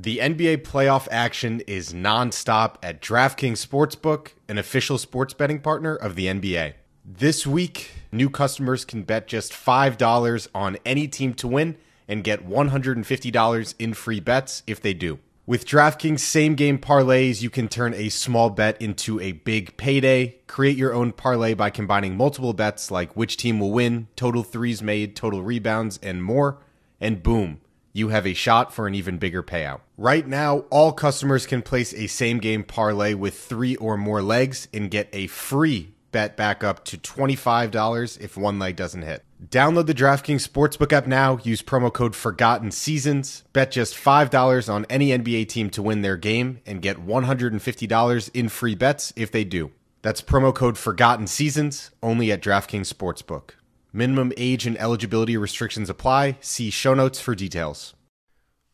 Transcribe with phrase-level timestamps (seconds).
[0.00, 6.14] The NBA playoff action is nonstop at DraftKings Sportsbook, an official sports betting partner of
[6.14, 6.74] the NBA.
[7.04, 12.48] This week, new customers can bet just $5 on any team to win and get
[12.48, 15.18] $150 in free bets if they do.
[15.46, 20.36] With DraftKings same game parlays, you can turn a small bet into a big payday.
[20.46, 24.80] Create your own parlay by combining multiple bets like which team will win, total threes
[24.80, 26.62] made, total rebounds, and more.
[27.00, 27.62] And boom
[27.98, 29.80] you have a shot for an even bigger payout.
[29.96, 34.68] Right now, all customers can place a same game parlay with three or more legs
[34.72, 39.24] and get a free bet back up to $25 if one leg doesn't hit.
[39.46, 41.38] Download the DraftKings Sportsbook app now.
[41.42, 43.44] Use promo code Forgotten Seasons.
[43.52, 48.48] Bet just $5 on any NBA team to win their game and get $150 in
[48.48, 49.70] free bets if they do.
[50.02, 53.50] That's promo code Forgotten Seasons only at DraftKings Sportsbook.
[53.92, 56.36] Minimum age and eligibility restrictions apply.
[56.40, 57.94] See show notes for details.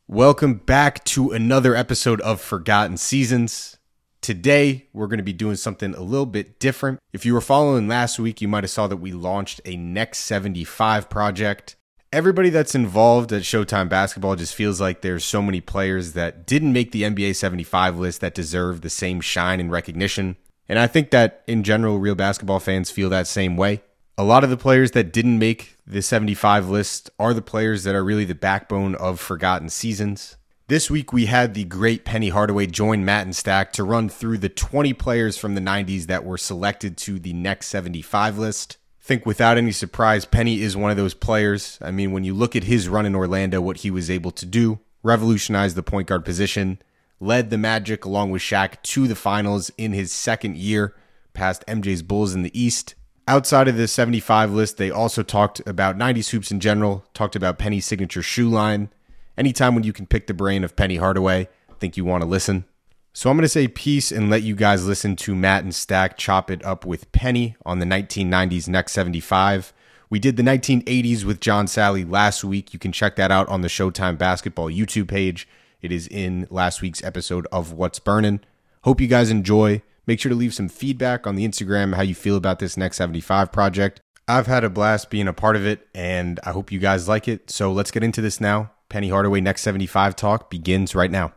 [0.09, 3.77] Welcome back to another episode of Forgotten Seasons.
[4.21, 6.99] Today, we're going to be doing something a little bit different.
[7.13, 10.19] If you were following last week, you might have saw that we launched a Next
[10.21, 11.77] 75 project.
[12.13, 16.73] Everybody that's involved at Showtime Basketball just feels like there's so many players that didn't
[16.73, 20.37] make the NBA 75 list that deserve the same shine and recognition.
[20.69, 23.81] And I think that in general, real basketball fans feel that same way
[24.17, 27.95] a lot of the players that didn't make the 75 list are the players that
[27.95, 30.37] are really the backbone of forgotten seasons.
[30.69, 34.39] This week, we had the great Penny Hardaway join Matt and Stack to run through
[34.39, 38.79] the 20 players from the 90s that were selected to the next 75 list.
[39.03, 41.79] I think without any surprise, Penny is one of those players.
[41.83, 44.47] I mean, when you look at his run in Orlando, what he was able to
[44.47, 46.79] do, revolutionized the point guard position,
[47.21, 50.95] led the Magic along with Shaq to the finals in his second year,
[51.35, 52.95] past MJ's Bulls in the East,
[53.27, 57.59] Outside of the 75 list, they also talked about 90s hoops in general, talked about
[57.59, 58.91] Penny's signature shoe line.
[59.39, 62.29] Anytime when you can pick the brain of Penny Hardaway, I think you want to
[62.29, 62.67] listen.
[63.15, 66.19] So I'm going to say peace and let you guys listen to Matt and Stack
[66.19, 69.73] chop it up with Penny on the 1990s Next 75.
[70.11, 72.75] We did the 1980s with John Salley last week.
[72.75, 75.49] You can check that out on the Showtime Basketball YouTube page.
[75.81, 78.41] It is in last week's episode of What's Burning.
[78.83, 79.81] Hope you guys enjoy.
[80.07, 82.99] Make sure to leave some feedback on the Instagram how you feel about this Next
[82.99, 84.03] 75 project.
[84.29, 87.27] I've had a blast being a part of it, and I hope you guys like
[87.27, 87.51] it.
[87.51, 88.71] So let's get into this now.
[88.91, 91.33] Penny Hardaway Next 75 talk begins right now.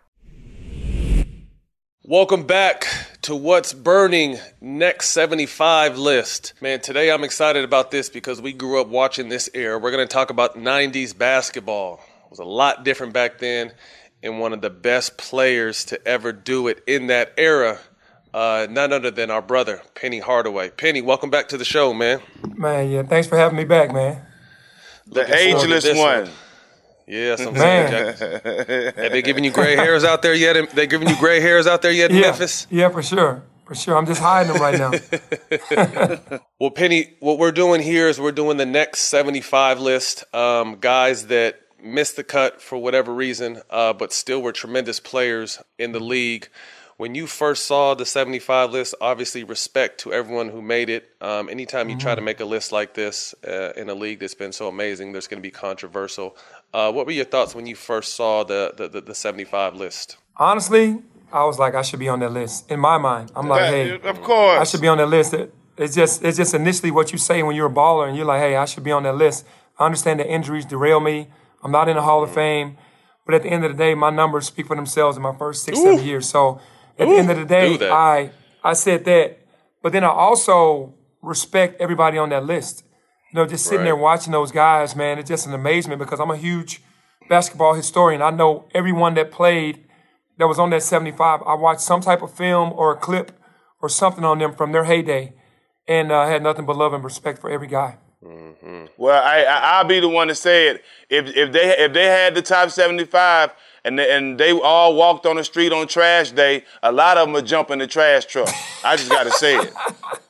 [2.03, 2.87] Welcome back
[3.21, 6.53] to What's Burning Next 75 list.
[6.61, 9.79] Man, today I'm excited about this because we grew up watching this era.
[9.79, 12.01] We're going to talk about 90s basketball.
[12.25, 13.71] It was a lot different back then,
[14.21, 17.79] and one of the best players to ever do it in that era
[18.33, 20.69] uh, none other than our brother Penny Hardaway.
[20.69, 22.21] Penny, welcome back to the show, man.
[22.55, 24.21] Man, yeah, thanks for having me back, man.
[25.07, 25.95] The Looking ageless one.
[25.95, 26.29] one.
[27.07, 28.17] Yes, I'm man.
[28.17, 28.93] saying.
[28.97, 30.71] Have they giving you gray hairs out there yet?
[30.71, 32.67] They giving you gray hairs out there yet in yeah, Memphis?
[32.69, 33.43] Yeah, for sure.
[33.65, 33.97] For sure.
[33.97, 36.39] I'm just hiding them right now.
[36.59, 40.23] well, Penny, what we're doing here is we're doing the next 75 list.
[40.33, 45.61] Um, guys that missed the cut for whatever reason, uh, but still were tremendous players
[45.77, 46.49] in the league
[46.97, 51.15] when you first saw the 75 list, obviously respect to everyone who made it.
[51.21, 52.01] Um, anytime you mm-hmm.
[52.01, 52.25] try to mm-hmm.
[52.25, 55.41] make a list like this uh, in a league that's been so amazing, there's going
[55.41, 56.35] to be controversial.
[56.73, 60.17] Uh, what were your thoughts when you first saw the, the, the, the 75 list?
[60.37, 60.97] Honestly,
[61.31, 62.69] I was like, I should be on that list.
[62.71, 65.35] In my mind, I'm like, hey, of course, I should be on that list.
[65.77, 68.41] It's just, it's just initially what you say when you're a baller, and you're like,
[68.41, 69.45] hey, I should be on that list.
[69.77, 71.27] I understand the injuries derail me.
[71.63, 72.35] I'm not in the Hall of mm-hmm.
[72.35, 72.77] Fame,
[73.25, 75.63] but at the end of the day, my numbers speak for themselves in my first
[75.63, 75.83] six, Ooh.
[75.83, 76.27] seven years.
[76.27, 76.59] So
[76.99, 78.31] at Ooh, the end of the day, I
[78.63, 79.39] I said that,
[79.81, 82.83] but then I also respect everybody on that list.
[83.31, 83.85] You know, just sitting right.
[83.85, 86.81] there watching those guys, man, it's just an amazement because I'm a huge
[87.29, 88.21] basketball historian.
[88.21, 89.85] I know everyone that played
[90.37, 91.41] that was on that 75.
[91.45, 93.31] I watched some type of film or a clip
[93.81, 95.33] or something on them from their heyday,
[95.87, 97.97] and uh, had nothing but love and respect for every guy.
[98.23, 98.85] Mm-hmm.
[98.97, 100.83] Well, I, I will be the one to say it.
[101.09, 103.51] If if they if they had the top 75
[103.87, 106.65] and they, and they all walked on the street on trash day.
[106.83, 108.49] A lot of them would jump in the trash truck.
[108.83, 109.73] I just got to say it.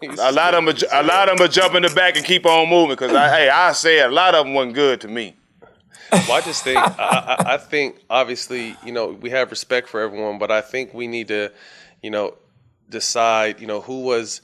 [0.19, 2.45] a lot of them, a lot of them would jump in the back and keep
[2.45, 4.09] on moving because I, hey, I say it.
[4.09, 5.35] A lot of them wasn't good to me.
[6.11, 10.37] Well, I just think I, I think obviously you know we have respect for everyone,
[10.37, 11.51] but I think we need to
[12.01, 12.35] you know
[12.89, 14.39] decide you know who was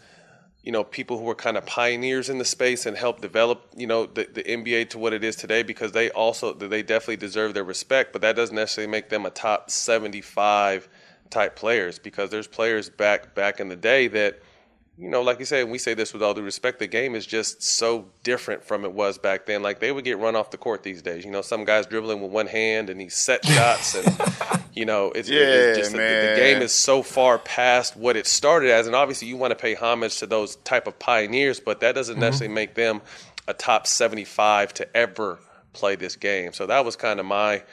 [0.63, 3.85] you know people who were kind of pioneers in the space and helped develop you
[3.85, 7.53] know the, the NBA to what it is today because they also they definitely deserve
[7.53, 10.87] their respect but that doesn't necessarily make them a top 75
[11.29, 14.41] type players because there's players back back in the day that
[14.97, 17.25] you know, like you said, we say this with all due respect, the game is
[17.25, 19.63] just so different from it was back then.
[19.63, 21.25] Like they would get run off the court these days.
[21.25, 25.11] You know, some guys dribbling with one hand and these set shots, and you know,
[25.11, 26.35] it's, Yeah, it's just man.
[26.35, 28.85] the game is so far past what it started as.
[28.85, 32.15] And obviously, you want to pay homage to those type of pioneers, but that doesn't
[32.15, 32.21] mm-hmm.
[32.21, 33.01] necessarily make them
[33.47, 35.39] a top seventy-five to ever
[35.73, 36.53] play this game.
[36.53, 37.63] So that was kind of my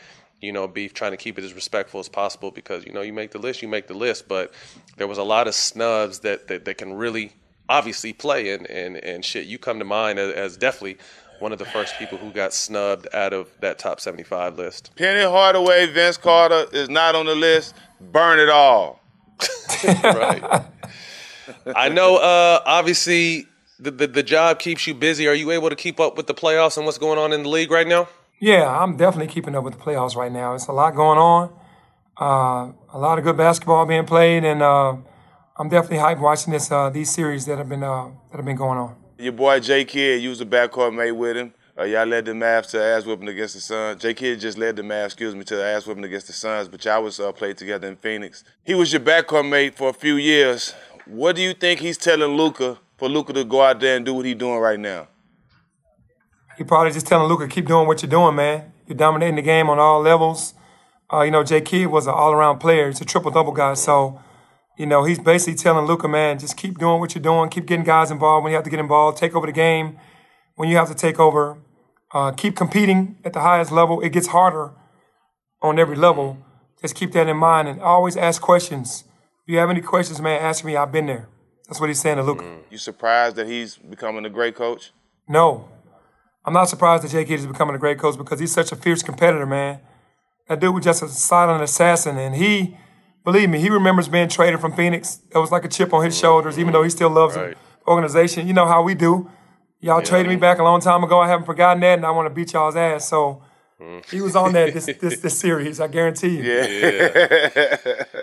[0.41, 3.13] you know, beef trying to keep it as respectful as possible because, you know, you
[3.13, 4.53] make the list, you make the list, but
[4.97, 7.33] there was a lot of snubs that, that, that can really
[7.69, 9.47] obviously play and, and, and shit.
[9.47, 10.99] You come to mind as, as definitely
[11.41, 14.91] one of the first people who got snubbed out of that top 75 list.
[14.97, 17.75] Penny Hardaway, Vince Carter is not on the list.
[18.01, 19.01] Burn it all.
[19.85, 20.65] right.
[21.75, 23.47] I know, uh, obviously,
[23.79, 25.27] the, the, the job keeps you busy.
[25.29, 27.49] Are you able to keep up with the playoffs and what's going on in the
[27.49, 28.09] league right now?
[28.41, 30.55] Yeah, I'm definitely keeping up with the playoffs right now.
[30.55, 31.53] It's a lot going on,
[32.19, 34.97] uh, a lot of good basketball being played, and uh,
[35.59, 38.57] I'm definitely hyped watching this uh, these series that have been uh, that have been
[38.57, 38.97] going on.
[39.19, 41.53] Your boy J Kidd, you was a backcourt mate with him.
[41.79, 44.01] Uh, y'all led the Mavs to ass whipping against the Suns.
[44.01, 46.67] J Kidd just led the Mavs, excuse me, to the ass whipping against the Suns,
[46.67, 48.43] but y'all was uh, played together in Phoenix.
[48.65, 50.75] He was your backcourt mate for a few years.
[51.05, 54.15] What do you think he's telling Luka for Luka to go out there and do
[54.15, 55.09] what he's doing right now?
[56.59, 58.73] He probably just telling Luka, keep doing what you're doing, man.
[58.87, 60.55] You're dominating the game on all levels.
[61.13, 62.89] Uh, you know, J Kidd was an all-around player.
[62.89, 64.21] He's a triple-double guy, so
[64.79, 67.49] you know he's basically telling Luka, man, just keep doing what you're doing.
[67.51, 69.19] Keep getting guys involved when you have to get involved.
[69.19, 69.99] Take over the game
[70.57, 71.59] when you have to take over.
[72.13, 74.01] Uh, keep competing at the highest level.
[74.01, 74.73] It gets harder
[75.63, 76.39] on every level.
[76.81, 79.05] Just keep that in mind and always ask questions.
[79.47, 80.77] If you have any questions, man, ask me.
[80.77, 81.29] I've been there.
[81.69, 82.45] That's what he's saying to Luka.
[82.71, 84.93] You surprised that he's becoming a great coach?
[85.29, 85.69] No.
[86.45, 87.25] I'm not surprised that J.
[87.25, 89.81] Kidd is becoming a great coach because he's such a fierce competitor, man.
[90.49, 92.77] That dude was just a silent assassin, and he,
[93.25, 95.21] believe me, he remembers being traded from Phoenix.
[95.35, 97.57] It was like a chip on his shoulders, even though he still loves Right.
[97.85, 98.47] the organization.
[98.49, 99.31] You know how we do.
[99.81, 101.21] Y'all traded me back a long time ago.
[101.21, 103.09] I haven't forgotten that, and I want to beat y'all's ass.
[103.09, 103.43] So
[104.11, 105.81] he was on that this, this this series.
[105.81, 106.43] I guarantee you.
[106.43, 107.77] Yeah.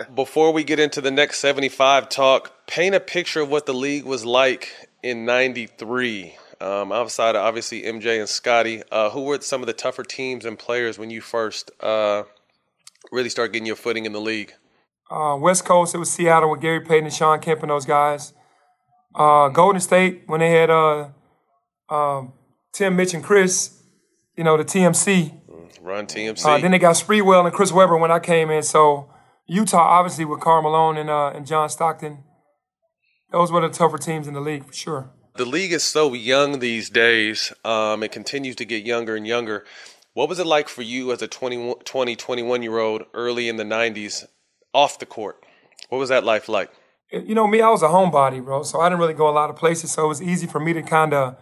[0.14, 4.04] Before we get into the next 75 talk, paint a picture of what the league
[4.04, 4.70] was like
[5.02, 6.36] in 93.
[6.60, 10.44] Um, outside of obviously MJ and Scottie, uh, who were some of the tougher teams
[10.44, 12.24] and players when you first uh,
[13.12, 14.54] really started getting your footing in the league?
[15.10, 18.34] Uh, West Coast, it was Seattle with Gary Payton and Shawn Kemp and those guys.
[19.14, 21.08] Uh, Golden State, when they had uh,
[21.88, 22.32] um,
[22.72, 23.82] Tim, Mitch, and Chris,
[24.36, 25.34] you know, the TMC.
[25.80, 26.44] Run TMC.
[26.44, 28.62] Uh, then they got Sprewell and Chris Webber when I came in.
[28.62, 29.10] So
[29.46, 32.24] Utah, obviously, with Karl Malone and, uh, and John Stockton.
[33.30, 35.10] Those were the tougher teams in the league, for sure.
[35.38, 37.52] The league is so young these days.
[37.64, 39.64] Um, it continues to get younger and younger.
[40.12, 43.56] What was it like for you as a 20, 20 21 year old early in
[43.56, 44.26] the 90s
[44.74, 45.42] off the court?
[45.88, 46.70] What was that life like?
[47.10, 48.64] You know, me, I was a homebody, bro.
[48.64, 49.92] So I didn't really go a lot of places.
[49.92, 51.36] So it was easy for me to kind of.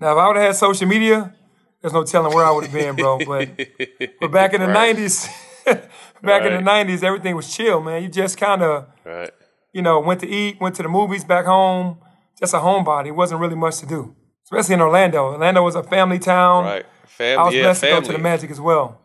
[0.00, 1.34] Now, if I would have had social media,
[1.80, 3.18] there's no telling where I would have been, bro.
[3.24, 3.56] But
[4.20, 5.28] but back in the '90s,
[6.22, 8.02] back in the '90s, everything was chill, man.
[8.02, 9.30] You just kind of, Right.
[9.72, 11.98] you know, went to eat, went to the movies back home.
[12.40, 13.08] Just a homebody.
[13.08, 14.14] It wasn't really much to do,
[14.44, 15.24] especially in Orlando.
[15.32, 16.64] Orlando was a family town.
[16.64, 16.86] Right.
[17.06, 17.44] Family, I Family.
[17.46, 19.00] was Yeah, blessed to go to the Magic as well.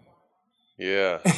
[0.78, 1.20] Yeah.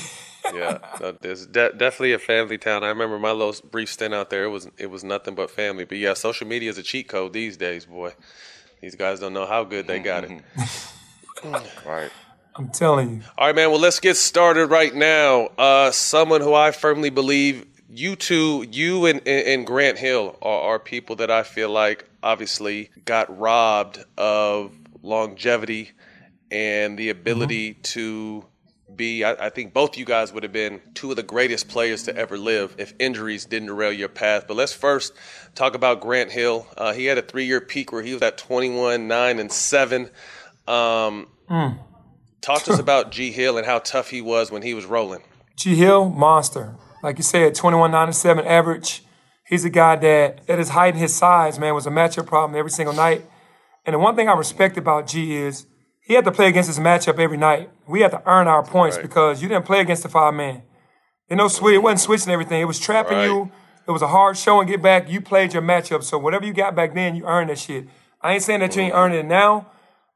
[0.53, 2.83] Yeah, no, there's de- definitely a family town.
[2.83, 4.43] I remember my little brief stint out there.
[4.43, 5.85] It was it was nothing but family.
[5.85, 8.13] But yeah, social media is a cheat code these days, boy.
[8.79, 10.43] These guys don't know how good they got it.
[11.83, 12.11] Right.
[12.55, 13.21] I'm telling you.
[13.37, 13.71] All right, man.
[13.71, 15.47] Well, let's get started right now.
[15.57, 20.79] Uh, someone who I firmly believe you two, you and, and Grant Hill are, are
[20.79, 24.71] people that I feel like obviously got robbed of
[25.01, 25.91] longevity
[26.51, 28.45] and the ability to
[28.95, 29.23] be.
[29.23, 32.15] I, I think both you guys would have been two of the greatest players to
[32.15, 34.45] ever live if injuries didn't derail your path.
[34.47, 35.13] But let's first
[35.53, 36.67] talk about Grant Hill.
[36.77, 40.09] Uh, he had a three-year peak where he was at 21, nine, and seven.
[40.67, 41.27] Um,
[42.41, 45.23] Talk to us about G Hill and how tough he was when he was rolling.
[45.55, 46.75] G Hill, monster.
[47.05, 49.03] Like you said, 21, 9, and 7 average.
[49.47, 52.57] He's a guy that, at his height and his size, man, was a matchup problem
[52.57, 53.23] every single night.
[53.85, 55.67] And the one thing I respect about G is
[56.01, 57.69] he had to play against his matchup every night.
[57.87, 59.03] We had to earn our points Right.
[59.03, 60.63] because you didn't play against the five man.
[61.29, 61.75] You know, switch.
[61.75, 62.59] It wasn't switching everything.
[62.59, 63.25] It was trapping Right.
[63.25, 63.51] you.
[63.87, 65.07] It was a hard show and get back.
[65.07, 66.03] You played your matchup.
[66.03, 67.87] So whatever you got back then, you earned that shit.
[68.19, 69.03] I ain't saying that you ain't mm-hmm.
[69.03, 69.67] earning it now,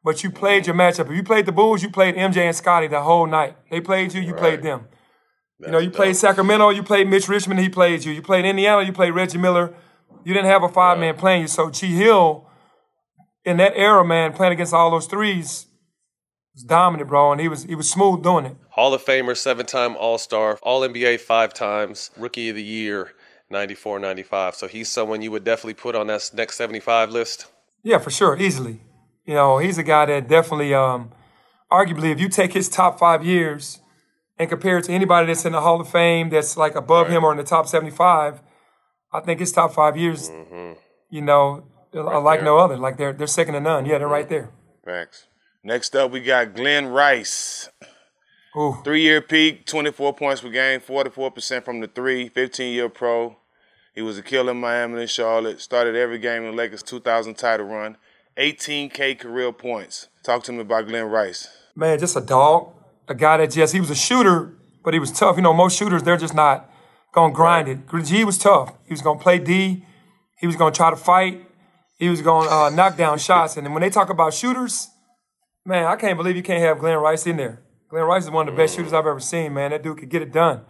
[0.03, 1.05] but you played your matchup.
[1.05, 3.57] If you played the Bulls, you played MJ and Scottie the whole night.
[3.69, 4.87] They played you, you played them.
[5.59, 8.13] You know, you played Sacramento, you played Mitch Richmond, he played you.
[8.13, 9.73] You played Indiana, you played Reggie Miller.
[10.23, 11.47] You didn't have a five man playing you.
[11.47, 12.47] So G Hill,
[13.43, 15.65] in that era, man, playing against all those threes,
[16.53, 18.55] was dominant, bro, and he was he was smooth doing it.
[18.69, 23.11] Hall of Famer, seven time All Star, All NBA five times, Rookie of the Year.
[23.51, 24.55] 94, 95.
[24.55, 27.47] So he's someone you would definitely put on that next 75 list.
[27.83, 28.81] Yeah, for sure, easily.
[29.25, 31.11] You know, he's a guy that definitely, um,
[31.71, 33.79] arguably, if you take his top five years
[34.39, 37.17] and compare it to anybody that's in the Hall of Fame that's like above right.
[37.17, 38.41] him or in the top 75,
[39.11, 40.79] I think his top five years, mm-hmm.
[41.09, 42.45] you know, right are like there.
[42.45, 42.77] no other.
[42.77, 43.85] Like they're they're second to none.
[43.85, 44.13] Yeah, they're mm-hmm.
[44.13, 44.51] right there.
[44.85, 45.27] Facts.
[45.63, 47.69] Next up, we got Glen Rice.
[48.57, 48.77] Ooh.
[48.83, 53.35] Three year peak, 24 points per game, 44% from the three, 15 year pro.
[53.93, 55.59] He was a killer in Miami and Charlotte.
[55.59, 57.97] Started every game in the Lakers 2000 title run.
[58.37, 60.07] 18K career points.
[60.23, 61.49] Talk to me about Glen Rice.
[61.75, 62.73] Man, just a dog.
[63.09, 65.35] A guy that just, he was a shooter, but he was tough.
[65.35, 66.69] You know, most shooters, they're just not
[67.13, 67.79] to grind it.
[68.05, 68.73] G was tough.
[68.85, 69.85] He was to play D.
[70.39, 71.45] He was to try to fight.
[71.97, 73.57] He was to uh, knock down shots.
[73.57, 74.87] And when they talk about shooters,
[75.65, 77.61] man, I can't believe you can't have Glen Rice in there.
[77.89, 79.71] Glen Rice is one of the best shooters I've ever seen, man.
[79.71, 80.61] That dude could get it done.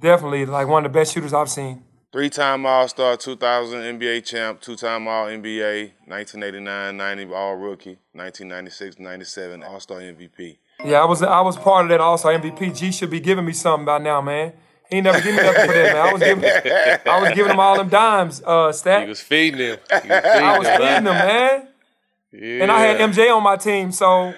[0.00, 1.84] Definitely, like one of the best shooters I've seen.
[2.12, 10.58] Three-time All-Star, 2000 NBA champ, two-time All-NBA, 1989, 90 All-Rookie, 1996, 97 All-Star MVP.
[10.84, 12.76] Yeah, I was I was part of that All-Star MVP.
[12.76, 14.52] G should be giving me something by now, man.
[14.90, 16.06] He never give me nothing for that, man.
[16.06, 19.02] I was giving, I was giving him all them dimes, uh, stat.
[19.02, 19.78] He was feeding him.
[19.90, 21.68] Was feeding I was feeding him, man.
[22.32, 22.62] Yeah.
[22.62, 24.34] And I had MJ on my team, so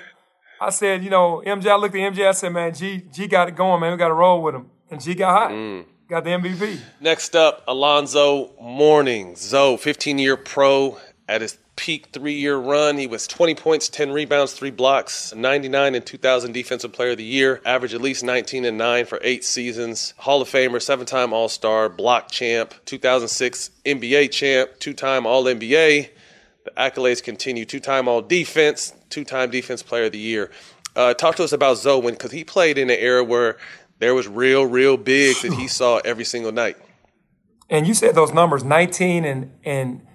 [0.60, 1.66] I said, you know, MJ.
[1.66, 2.28] I looked at MJ.
[2.28, 3.92] I said, man, G, G got it going, man.
[3.92, 5.50] We got to roll with him, and G got hot.
[5.50, 5.84] Mm.
[6.08, 6.78] Got the MVP.
[7.00, 9.34] Next up, Alonzo Mourning.
[9.34, 12.96] Zoe, 15 year pro at his peak three year run.
[12.96, 17.24] He was 20 points, 10 rebounds, three blocks, 99 and 2000 Defensive Player of the
[17.24, 20.14] Year, average at least 19 and 9 for eight seasons.
[20.18, 25.44] Hall of Famer, seven time All Star, block champ, 2006 NBA champ, two time All
[25.44, 26.08] NBA.
[26.64, 30.50] The accolades continue two time All Defense, two time Defense Player of the Year.
[30.96, 33.58] Uh, talk to us about Zoe because he played in an era where
[33.98, 36.76] there was real, real big that he saw every single night.
[37.68, 40.06] And you said those numbers, 19 and and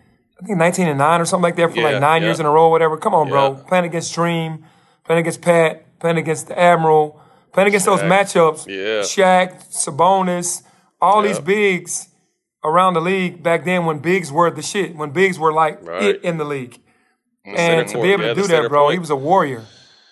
[0.42, 2.30] I think 19 and 9 or something like that for yeah, like nine yeah.
[2.30, 2.98] years in a row, whatever.
[2.98, 3.56] Come on, bro.
[3.68, 4.66] Playing against Dream,
[5.04, 7.22] playing against Pat, playing against the Admiral,
[7.54, 8.00] playing against Shaq.
[8.00, 8.68] those matchups.
[8.68, 9.02] Yeah.
[9.02, 10.64] Shaq, Sabonis,
[11.00, 12.10] all these bigs
[12.64, 16.04] around the league back then when bigs were the shit, when bigs were like right.
[16.04, 16.80] it in the league.
[17.46, 18.94] The and to be able to do that, bro, point.
[18.94, 19.66] he was a warrior.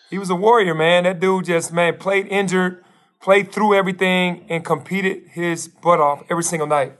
[0.09, 1.03] He was a warrior, man.
[1.03, 2.83] That dude just, man, played injured
[3.19, 6.93] played through everything and competed his butt off every single night.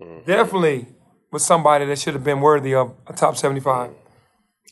[0.00, 0.26] Mm-hmm.
[0.26, 0.86] Definitely
[1.30, 3.90] was somebody that should have been worthy of a top 75.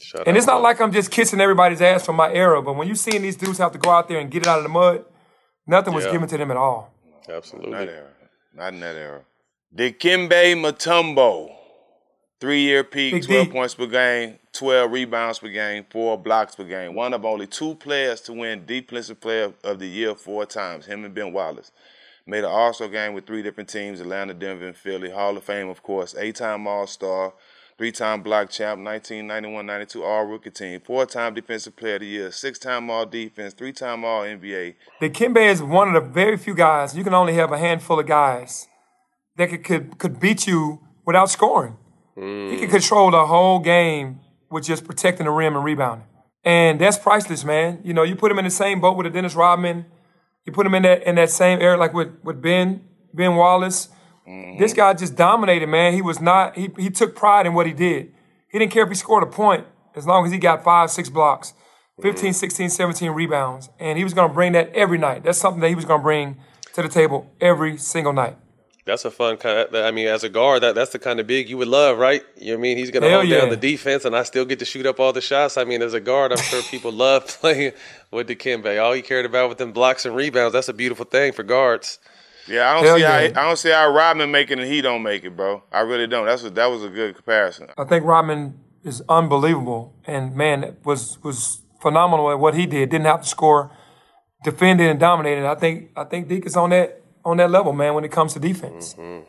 [0.00, 2.76] Shut and up, it's not like I'm just kissing everybody's ass from my era, but
[2.76, 4.62] when you're seeing these dudes have to go out there and get it out of
[4.62, 5.04] the mud,
[5.66, 6.12] nothing was yeah.
[6.12, 6.92] given to them at all.
[7.28, 7.70] Absolutely.
[7.72, 8.10] Not, era.
[8.54, 9.22] Not in that era.
[9.74, 11.54] Dikembe Mutombo.
[12.40, 13.52] Three year peak, Big 12 D.
[13.52, 16.94] points per game, 12 rebounds per game, four blocks per game.
[16.94, 21.04] One of only two players to win Defensive Player of the Year four times, him
[21.04, 21.72] and Ben Wallace.
[22.28, 25.10] Made an All Star game with three different teams Atlanta, Denver, and Philly.
[25.10, 26.14] Hall of Fame, of course.
[26.18, 27.32] Eight time All Star,
[27.78, 32.06] three time block champ, 1991 92 All Rookie team, four time Defensive Player of the
[32.06, 34.74] Year, six time All Defense, three time All NBA.
[35.00, 38.06] Dikembe is one of the very few guys, you can only have a handful of
[38.06, 38.68] guys
[39.38, 41.78] that could, could, could beat you without scoring.
[42.14, 42.50] Mm.
[42.50, 44.20] He can control the whole game
[44.50, 46.06] with just protecting the rim and rebounding.
[46.44, 47.80] And that's priceless, man.
[47.84, 49.86] You know, you put him in the same boat with a Dennis Rodman.
[50.48, 53.90] You put him in that in that same area, like with, with Ben, Ben Wallace.
[54.26, 54.58] Mm-hmm.
[54.58, 55.92] This guy just dominated, man.
[55.92, 58.14] He was not, he, he took pride in what he did.
[58.50, 61.10] He didn't care if he scored a point as long as he got five, six
[61.10, 61.52] blocks,
[62.00, 63.68] 15, 16, 17 rebounds.
[63.78, 65.22] And he was going to bring that every night.
[65.22, 66.38] That's something that he was going to bring
[66.72, 68.38] to the table every single night.
[68.88, 69.58] That's a fun kind.
[69.58, 71.98] Of, I mean, as a guard, that that's the kind of big you would love,
[71.98, 72.22] right?
[72.36, 72.78] You know what I mean?
[72.78, 73.40] He's going to hold yeah.
[73.40, 75.56] down the defense, and I still get to shoot up all the shots.
[75.56, 77.72] I mean, as a guard, I'm sure people love playing
[78.10, 78.82] with Dikembe.
[78.82, 80.52] All he cared about with them blocks and rebounds.
[80.52, 81.98] That's a beautiful thing for guards.
[82.48, 83.32] Yeah, I don't Hell see yeah.
[83.34, 85.62] how I don't see how Rodman making and he don't make it, bro.
[85.70, 86.26] I really don't.
[86.26, 87.68] That's a, that was a good comparison.
[87.76, 92.90] I think Rodman is unbelievable, and man, was was phenomenal at what he did.
[92.90, 93.70] Didn't have to score,
[94.44, 95.46] defended and dominated.
[95.46, 98.32] I think I think Deke is on that on that level, man, when it comes
[98.34, 99.24] to defense mm-hmm.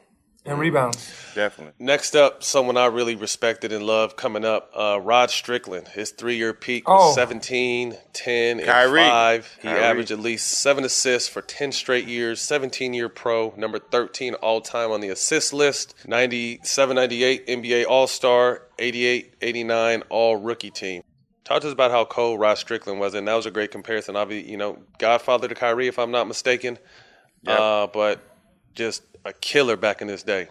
[0.46, 1.12] and rebounds.
[1.36, 1.74] Definitely.
[1.84, 5.88] Next up, someone I really respected and loved coming up, uh, Rod Strickland.
[5.90, 7.16] His three year peak was oh.
[7.16, 9.02] 17, 10, Kyrie.
[9.02, 9.58] and 5.
[9.62, 9.80] He Kyrie.
[9.82, 14.62] averaged at least seven assists for 10 straight years, 17 year pro, number 13 all
[14.62, 21.04] time on the assist list, 97 98 NBA All Star, 88 89 All Rookie team.
[21.50, 24.16] Talk to us about how cold Rod Strickland was, and that was a great comparison.
[24.16, 26.78] Obviously, you know, Godfather to Kyrie, if I'm not mistaken.
[27.44, 27.60] Yep.
[27.60, 28.22] Uh, but
[28.74, 30.48] just a killer back in this day.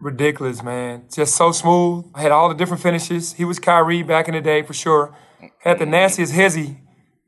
[0.00, 1.04] Ridiculous, man.
[1.12, 2.04] Just so smooth.
[2.16, 3.34] Had all the different finishes.
[3.34, 5.14] He was Kyrie back in the day for sure.
[5.58, 6.78] Had the nastiest hezzy.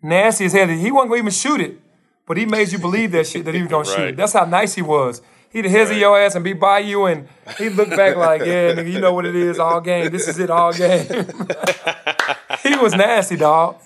[0.03, 0.81] Nastiest hezzy.
[0.81, 1.79] He wasn't to even shoot it,
[2.27, 3.95] but he made you believe that shit that he was going right.
[3.95, 4.17] to shoot it.
[4.17, 5.21] That's how nice he was.
[5.51, 8.91] He'd hezzy your ass and be by you, and he'd look back like, yeah, nigga,
[8.91, 10.11] you know what it is all game.
[10.11, 11.07] This is it all game.
[12.63, 13.77] he was nasty, dog.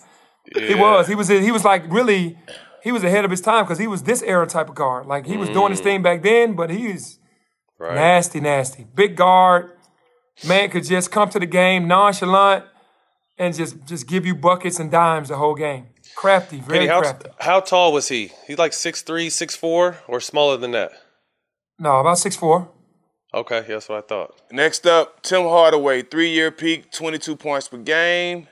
[0.55, 1.09] He was.
[1.09, 1.29] He was.
[1.29, 2.39] He was like really.
[2.87, 5.07] He was ahead of his time because he was this era type of guard.
[5.07, 5.83] Like he was doing his mm.
[5.83, 7.19] thing back then, but he's
[7.81, 7.97] Right.
[7.97, 8.87] nasty, nasty.
[8.95, 9.73] Big guard,
[10.47, 12.65] man could just come to the game nonchalant
[13.39, 15.89] and just just give you buckets and dimes the whole game.
[16.15, 17.31] Crafty, very Penny, how, crafty.
[17.41, 18.31] how tall was he?
[18.47, 20.93] He's like 6'3", 6'4", or smaller than that?
[21.81, 22.71] No, about six four.
[23.35, 24.41] Okay, that's what I thought.
[24.53, 28.47] Next up, Tim Hardaway, three-year peak, 22 points per game.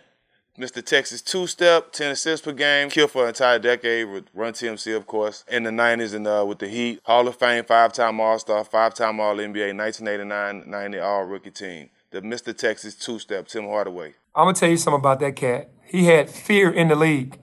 [0.59, 0.85] Mr.
[0.85, 2.89] Texas two-step, 10 assists per game.
[2.89, 6.45] Killed for an entire decade with Run TMC, of course, in the 90s and uh,
[6.47, 7.01] with the Heat.
[7.05, 11.91] Hall of Fame, five-time All-Star, five-time All-NBA, 1989-90 All-Rookie team.
[12.13, 12.57] The Mr.
[12.57, 14.15] Texas two-step, Tim Hardaway.
[14.37, 15.71] I'm gonna tell you something about that cat.
[15.85, 17.39] He had fear in the league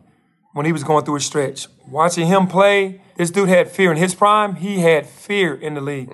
[0.53, 1.67] when he was going through a stretch.
[1.89, 4.55] Watching him play, this dude had fear in his prime.
[4.55, 6.09] He had fear in the league.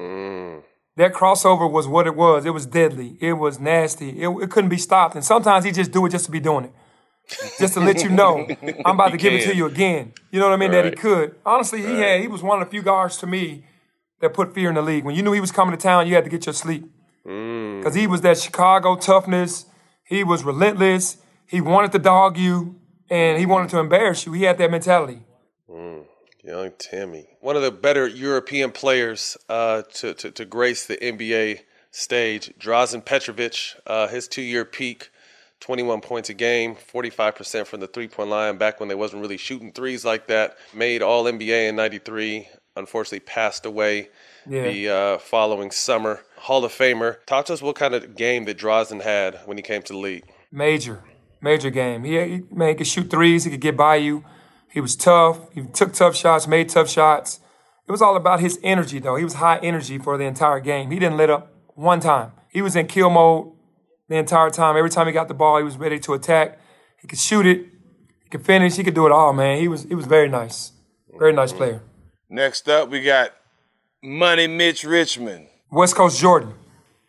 [0.96, 2.46] That crossover was what it was.
[2.46, 3.18] It was deadly.
[3.22, 4.22] It was nasty.
[4.22, 5.14] It, it couldn't be stopped.
[5.14, 6.74] And sometimes he just do it just to be doing it,
[7.60, 8.48] just to let you know
[8.86, 10.14] I'm about to give it to you again.
[10.32, 10.72] You know what I mean?
[10.72, 11.36] That he could.
[11.46, 12.22] Honestly, he had.
[12.22, 13.66] He was one of the few guards to me
[14.22, 15.04] that put fear in the league.
[15.04, 16.86] When you knew he was coming to town, you had to get your sleep
[17.24, 19.66] because he was that Chicago toughness.
[20.04, 21.18] He was relentless.
[21.46, 22.80] He wanted to dog you,
[23.10, 24.34] and he wanted to embarrass you.
[24.34, 25.22] He had that mentality.
[26.48, 27.28] Young Timmy.
[27.42, 31.60] One of the better European players uh, to, to, to grace the NBA
[31.92, 32.54] stage.
[32.58, 35.10] Drazen Petrovic, uh, his two year peak,
[35.60, 39.38] 21 points a game, 45% from the three point line back when they wasn't really
[39.38, 40.58] shooting threes like that.
[40.74, 42.48] Made All NBA in 93.
[42.76, 44.10] Unfortunately, passed away
[44.48, 44.64] Yeah.
[44.64, 46.22] the uh, following summer.
[46.38, 47.18] Hall of Famer.
[47.26, 50.00] Talk to us what kind of game that Drazen had when he came to the
[50.00, 50.26] league.
[50.52, 51.04] Major,
[51.42, 52.04] major game.
[52.04, 53.46] He, he man he could shoot threes.
[53.46, 54.24] He could get by you.
[54.72, 55.40] He was tough.
[55.54, 57.40] He took tough shots, made tough shots.
[57.88, 59.16] It was all about his energy, though.
[59.16, 60.92] He was high energy for the entire game.
[60.92, 62.34] He didn't let up one time.
[62.50, 63.54] He was in kill mode
[64.08, 64.78] the entire time.
[64.78, 66.60] Every time he got the ball, he was ready to attack.
[67.02, 67.66] He could shoot it.
[68.24, 68.76] He could finish.
[68.76, 69.60] He could do it all, man.
[69.60, 70.72] He was he was very nice.
[71.18, 71.58] Very nice mm-hmm.
[71.58, 71.82] player.
[72.30, 73.32] Next up, we got
[74.04, 75.48] Money Mitch Richmond.
[75.72, 76.54] West Coast Jordan.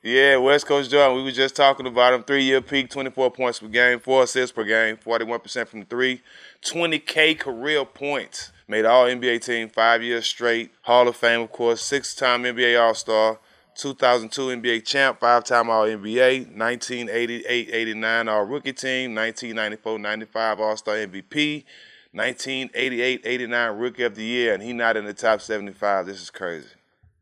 [0.02, 1.16] Yeah, West Coast Jordan.
[1.16, 2.22] We were just talking about him.
[2.22, 6.22] Three-year peak, 24 points per game, four assists per game, 41% from the three,
[6.62, 8.52] 20K career points.
[8.68, 10.70] Made all NBA team five years straight.
[10.82, 11.82] Hall of Fame, of course.
[11.82, 13.38] Six-time NBA All-Star.
[13.78, 21.64] 2002 NBA champ, five-time All-NBA, 1988-89 All-Rookie team, 1994-95 All-Star MVP,
[22.12, 26.06] 1988-89 Rookie of the Year, and he not in the top 75.
[26.06, 26.66] This is crazy.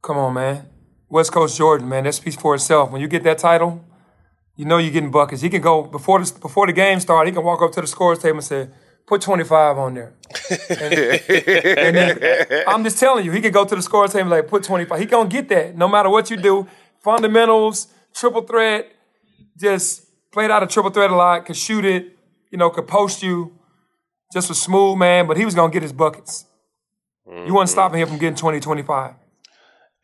[0.01, 0.67] Come on, man.
[1.11, 2.05] West Coast Jordan, man.
[2.05, 2.91] That speaks for itself.
[2.91, 3.85] When you get that title,
[4.57, 5.43] you know you're getting buckets.
[5.43, 7.31] He can go before the before the game started.
[7.31, 8.69] He can walk up to the scores table and say,
[9.07, 10.13] "Put 25 on there."
[10.69, 14.49] And, and then, I'm just telling you, he can go to the scores table like,
[14.49, 16.67] "Put 25." He gonna get that no matter what you do.
[17.01, 18.91] Fundamentals, triple threat,
[19.59, 21.47] just played out a triple threat a lot.
[21.47, 22.17] Could shoot it,
[22.51, 23.53] you know, could post you.
[24.33, 26.47] Just a smooth man, but he was gonna get his buckets.
[27.27, 27.67] You wasn't mm-hmm.
[27.67, 29.15] stopping him from getting 20, 25.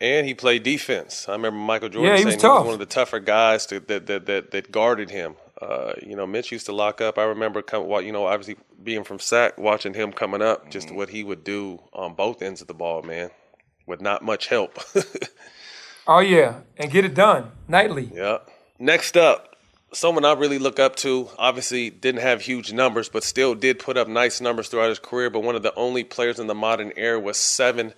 [0.00, 1.28] And he played defense.
[1.28, 2.58] I remember Michael Jordan Yeah, he saying was he tough.
[2.58, 5.36] was one of the tougher guys to, that, that that that guarded him.
[5.62, 7.18] Uh, you know, Mitch used to lock up.
[7.18, 10.88] I remember, come, wa- you know, obviously being from SAC, watching him coming up, just
[10.88, 10.96] Mm-hmm.
[10.96, 13.30] what he would do on both ends of the ball, man,
[13.86, 14.78] with not much help.
[16.04, 18.10] Oh yeah, and get it done nightly.
[18.12, 18.38] Yeah.
[18.76, 19.54] Next up,
[19.92, 21.28] someone I really look up to.
[21.38, 25.30] Obviously, didn't have huge numbers, but still did put up nice numbers throughout his career.
[25.30, 27.94] But one of the only players in the modern era was seven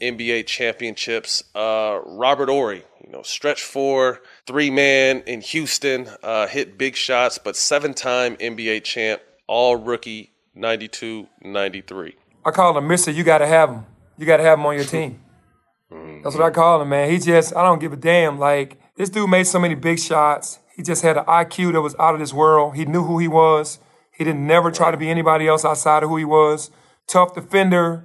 [0.00, 1.42] NBA championships.
[1.54, 7.38] Uh, Robert Horry, you know, stretch four, three man in Houston, uh, hit big shots,
[7.38, 12.14] but seven time NBA champ, all rookie, 92 93.
[12.44, 13.10] I call him Mister.
[13.10, 13.86] You got to have him.
[14.18, 15.20] You got to have him on your team.
[16.22, 17.10] That's what I call him, man.
[17.10, 18.38] He just, I don't give a damn.
[18.38, 20.58] Like, this dude made so many big shots.
[20.74, 22.74] He just had an IQ that was out of this world.
[22.74, 23.78] He knew who he was.
[24.10, 26.70] He didn't never try to be anybody else outside of who he was.
[27.06, 28.04] Tough defender.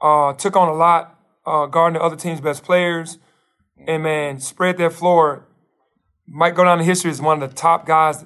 [0.00, 1.13] Uh, took on a lot,
[1.46, 3.18] uh, guarding the other team's best players.
[3.86, 5.46] And, man, spread that floor.
[6.26, 8.24] Might go down in history as one of the top guys,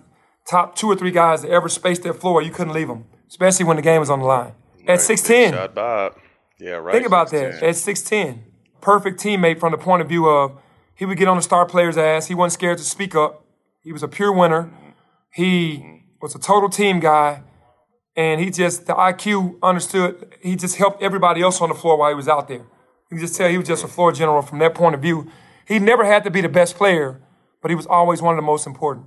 [0.49, 2.43] top two or three guys that ever spaced that floor.
[2.43, 4.53] You couldn't leave him, especially when the game was on the line.
[4.87, 5.51] At 6'10.
[5.51, 6.15] Shot Bob.
[6.61, 6.93] Yeah, right.
[6.93, 7.63] Think about that.
[7.63, 8.41] At 6'10,
[8.81, 10.61] perfect teammate from the point of view of
[10.95, 12.27] he would get on the star player's ass.
[12.27, 13.45] He wasn't scared to speak up.
[13.83, 14.71] He was a pure winner.
[15.33, 17.43] He was a total team guy.
[18.17, 22.09] And he just, the IQ understood, he just helped everybody else on the floor while
[22.09, 22.67] he was out there.
[23.11, 25.31] You can just tell he was just a floor general from that point of view.
[25.67, 27.21] He never had to be the best player,
[27.63, 29.07] but he was always one of the most important.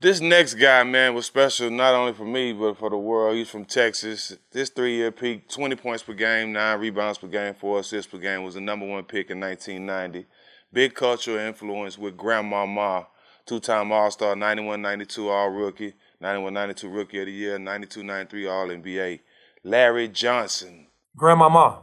[0.00, 3.36] This next guy, man, was special not only for me, but for the world.
[3.36, 4.34] He's from Texas.
[4.50, 8.16] This three year peak 20 points per game, nine rebounds per game, four assists per
[8.16, 10.26] game, was the number one pick in 1990.
[10.72, 13.08] Big cultural influence with Grandmama,
[13.44, 18.02] two time All Star, 91 92 All Rookie, 91 92 Rookie of the Year, 92
[18.02, 19.20] 93 All NBA.
[19.64, 20.86] Larry Johnson.
[21.14, 21.80] Grandmama.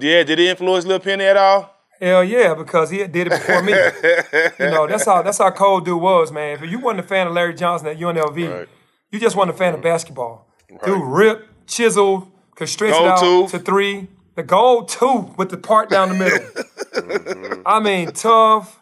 [0.00, 1.74] Yeah, did he influence Lil Penny at all?
[2.00, 3.72] Hell yeah, because he did it before me.
[3.72, 6.62] you know, that's how that's how cold dude was, man.
[6.62, 8.68] If you wasn't a fan of Larry Johnson at UNLV, Right.
[9.10, 10.46] you just wasn't a fan of basketball.
[10.84, 13.50] Dude, rip, chisel, could stretch Gold it out tooth.
[13.50, 14.06] to three.
[14.36, 16.38] The gold tooth with the part down the middle.
[16.38, 17.62] Mm-hmm.
[17.66, 18.78] I mean, tough,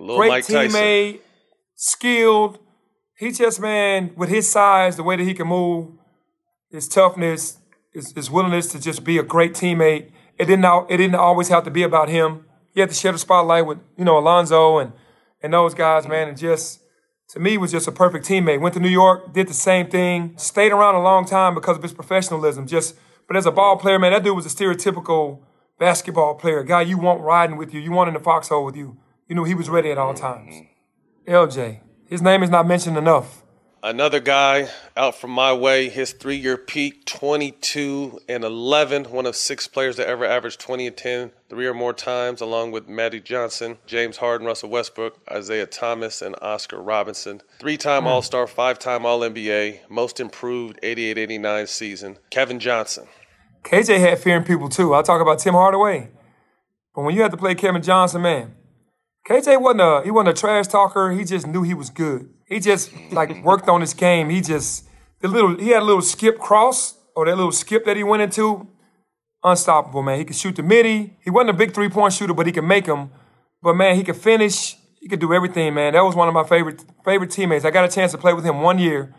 [0.00, 0.70] Little great Mike Tyson.
[0.80, 1.20] teammate,
[1.76, 2.58] skilled.
[3.18, 5.88] He just man with his size, the way that he can move,
[6.70, 7.58] his toughness,
[7.94, 10.10] his, his willingness to just be a great teammate.
[10.38, 12.44] It didn't it didn't always have to be about him.
[12.74, 14.92] He had to share the spotlight with you know Alonzo and
[15.42, 16.80] and those guys, man, and just
[17.28, 18.60] to me was just a perfect teammate.
[18.60, 21.82] Went to New York, did the same thing, stayed around a long time because of
[21.82, 22.66] his professionalism.
[22.66, 22.96] Just
[23.26, 25.40] but as a ball player, man, that dude was a stereotypical
[25.78, 28.96] basketball player, guy you want riding with you, you want in the foxhole with you.
[29.28, 30.24] You knew he was ready at all mm-hmm.
[30.24, 30.66] times.
[31.26, 33.42] LJ, his name is not mentioned enough.
[33.86, 39.36] Another guy out from my way, his three year peak 22 and 11, one of
[39.36, 43.20] six players to ever average 20 and 10 three or more times, along with Matty
[43.20, 47.42] Johnson, James Harden, Russell Westbrook, Isiah Thomas, and Oscar Robinson.
[47.60, 48.08] Three time hmm.
[48.08, 52.18] All Star, five time All NBA, most improved 88 89 season.
[52.30, 53.06] Kevin Johnson.
[53.62, 54.96] KJ had fearing people too.
[54.96, 56.10] I talk about Tim Hardaway.
[56.92, 58.56] But when you had to play Kevin Johnson, man,
[59.28, 61.12] KJ wasn't a he wasn't a trash talker.
[61.12, 62.30] He just knew he was good.
[62.46, 64.30] He just like worked on his game.
[64.30, 64.84] He just
[65.20, 68.22] the little he had a little skip cross or that little skip that he went
[68.22, 68.68] into.
[69.44, 70.18] Unstoppable, man.
[70.18, 71.16] He could shoot the midi.
[71.20, 73.10] He wasn't a big three point shooter, but he could make them.
[73.62, 74.76] But man, he could finish.
[75.00, 75.92] He could do everything, man.
[75.92, 77.64] That was one of my favorite favorite teammates.
[77.64, 79.14] I got a chance to play with him one year.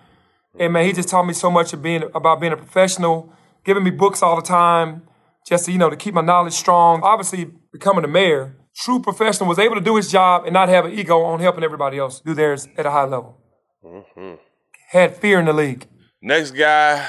[0.60, 3.32] And man, he just taught me so much of being about being a professional,
[3.64, 5.04] giving me books all the time,
[5.48, 7.02] just to, you know, to keep my knowledge strong.
[7.04, 10.86] Obviously, becoming a mayor, true professional was able to do his job and not have
[10.86, 13.38] an ego on helping everybody else do theirs at a high level.
[13.84, 14.36] Mm-hmm.
[14.90, 15.88] Had fear in the league.
[16.22, 17.06] Next guy,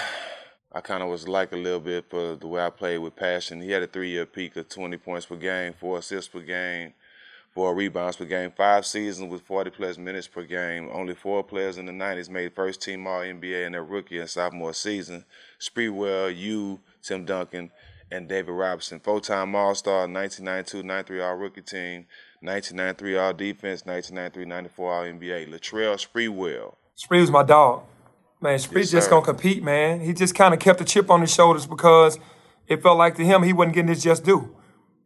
[0.73, 3.61] I kind of was like a little bit for the way I played with passion.
[3.61, 6.95] He had a three-year peak of 20 points per game, four assists per game,
[7.53, 10.89] four rebounds per game, five seasons with 40 plus minutes per game.
[10.93, 14.29] Only four players in the 90s made first team All NBA in their rookie and
[14.29, 15.25] sophomore season.
[15.61, 17.71] Sprewell, you, Tim Duncan,
[18.11, 19.01] and David Robinson.
[19.01, 22.07] Four-time All-Star, 1992-93 All Rookie Team,
[22.41, 25.49] 1993 All Defense, 1993-94 All NBA.
[25.49, 26.75] Latrell Sprewell.
[26.95, 27.85] Spree was my dog.
[28.41, 30.01] Man, Spree's just gonna compete, man.
[30.01, 32.19] He just kind of kept the chip on his shoulders because
[32.69, 34.55] it felt like to him he wasn't getting his just due.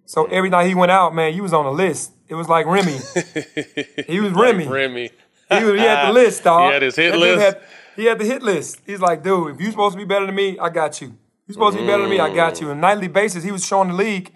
[0.05, 0.33] So mm.
[0.33, 2.13] every night he went out, man, he was on the list.
[2.29, 2.93] It was like Remy.
[4.07, 4.69] he was Remy.
[4.69, 5.11] Remy.
[5.49, 6.69] He, was, he had the list, dog.
[6.69, 7.41] He had his hit That list?
[7.43, 7.63] Had,
[7.97, 8.81] he had the hit list.
[8.87, 11.17] He's like, dude, if you're supposed to be better than me, I got you.
[11.47, 12.71] You're supposed to be better than me, I got you.
[12.71, 14.35] On a nightly basis, he was showing the league,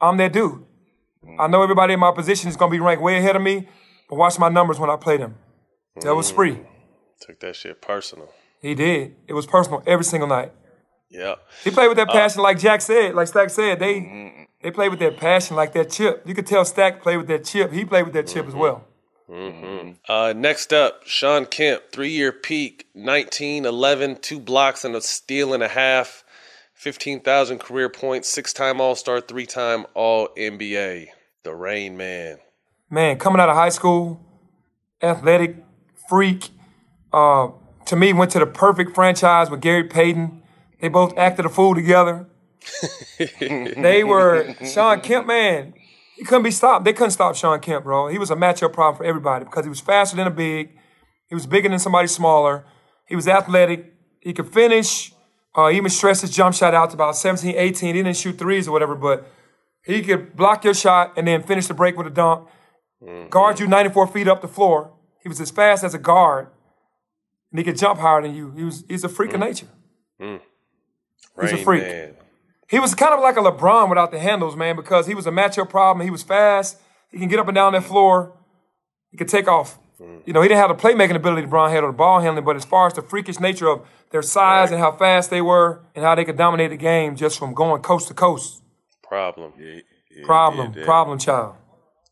[0.00, 0.64] I'm that dude.
[1.38, 3.68] I know everybody in my position is gonna be ranked way ahead of me,
[4.08, 5.36] but watch my numbers when I play them.
[6.00, 6.30] That was mm.
[6.30, 6.58] Spree.
[7.20, 8.28] Took that shit personal.
[8.60, 9.14] He did.
[9.26, 10.52] It was personal every single night.
[11.10, 11.34] Yeah.
[11.62, 13.78] He played with that uh, passion, like Jack said, like Stack said.
[13.78, 14.42] They mm-hmm.
[14.62, 16.22] they played with that passion, like that chip.
[16.26, 17.72] You could tell Stack played with that chip.
[17.72, 18.60] He played with that chip as mm-hmm.
[18.60, 18.88] well.
[19.28, 19.92] Mm-hmm.
[20.08, 25.54] Uh, next up, Shawn Kemp, three year peak, 19, 11, two blocks and a steal
[25.54, 26.21] and a half,
[26.82, 31.06] 15,000 career points, six time All Star, three time All NBA.
[31.44, 32.38] The Rain Man.
[32.90, 34.20] Man, coming out of high school,
[35.00, 35.64] athletic
[36.08, 36.50] freak.
[37.12, 37.50] Uh,
[37.86, 40.42] to me, went to the perfect franchise with Gary Payton.
[40.80, 42.26] They both acted a fool together.
[43.38, 45.74] they were Shawn Kemp, man.
[46.16, 46.84] He couldn't be stopped.
[46.84, 48.08] They couldn't stop Shawn Kemp, bro.
[48.08, 50.76] He was a matchup problem for everybody because he was faster than a big.
[51.28, 52.64] He was bigger than somebody smaller.
[53.06, 53.94] He was athletic.
[54.20, 55.12] He could finish.
[55.54, 57.94] Uh, he even stressed his jump shot out to about 17, 18.
[57.94, 59.26] He didn't shoot threes or whatever, but
[59.84, 62.48] he could block your shot and then finish the break with a dunk.
[63.02, 63.28] Mm-hmm.
[63.28, 64.92] Guard you 94 feet up the floor.
[65.22, 66.48] He was as fast as a guard.
[67.50, 68.52] And he could jump higher than you.
[68.52, 69.48] He was he's a freak of mm-hmm.
[69.48, 69.68] nature.
[71.36, 71.82] Rain He's a freak.
[71.82, 72.14] Man.
[72.68, 75.30] He was kind of like a LeBron without the handles, man, because he was a
[75.30, 76.04] matchup problem.
[76.04, 76.78] He was fast.
[77.10, 78.32] He can get up and down that floor.
[79.10, 79.78] He could take off.
[80.02, 80.22] Mm.
[80.26, 82.56] You know, he didn't have the playmaking ability LeBron had or the ball handling, but
[82.56, 86.04] as far as the freakish nature of their size and how fast they were and
[86.04, 88.62] how they could dominate the game just from going coast to coast.
[89.02, 89.52] Problem.
[89.58, 90.86] Yeah, yeah, Problem, did that.
[90.86, 91.54] problem child.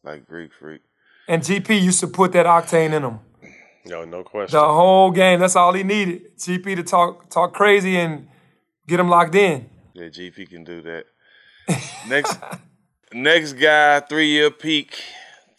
[0.03, 0.81] Like Greek freak.
[1.29, 3.19] And GP used to put that octane in him.
[3.85, 4.59] Yo, no question.
[4.59, 6.37] The whole game, that's all he needed.
[6.39, 8.29] GP to talk talk crazy and
[8.87, 9.69] get him locked in.
[9.95, 11.05] Yeah, GP can do that.
[12.09, 12.39] Next,
[13.13, 15.03] next guy, three year peak,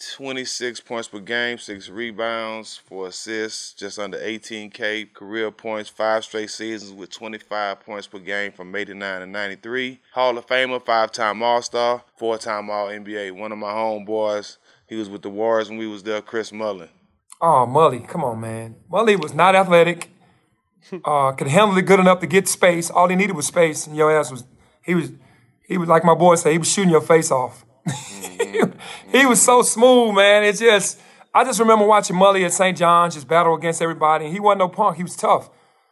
[0.01, 6.49] 26 points per game, six rebounds, four assists, just under 18K career points, five straight
[6.49, 9.99] seasons with 25 points per game from 89 to 93.
[10.13, 13.31] Hall of Famer, five time All Star, four time All NBA.
[13.33, 16.89] One of my homeboys, he was with the Warriors when we was there, Chris Mullin.
[17.39, 18.75] Oh, Mully, come on, man.
[18.91, 20.09] Mully was not athletic.
[21.05, 22.89] Uh, could handle it good enough to get space.
[22.89, 24.43] All he needed was space, and your ass was
[24.83, 25.11] he was
[25.61, 27.65] he was like my boy said, he was shooting your face off.
[29.11, 30.43] he was so smooth, man.
[30.43, 30.99] It's just
[31.33, 32.77] I just remember watching Mully at St.
[32.77, 34.25] John's just battle against everybody.
[34.25, 34.97] And he wasn't no punk.
[34.97, 35.49] He was tough.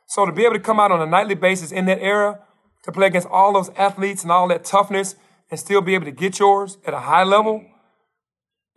[0.07, 2.39] So to be able to come out on a nightly basis in that era
[2.83, 5.15] to play against all those athletes and all that toughness
[5.49, 7.65] and still be able to get yours at a high level,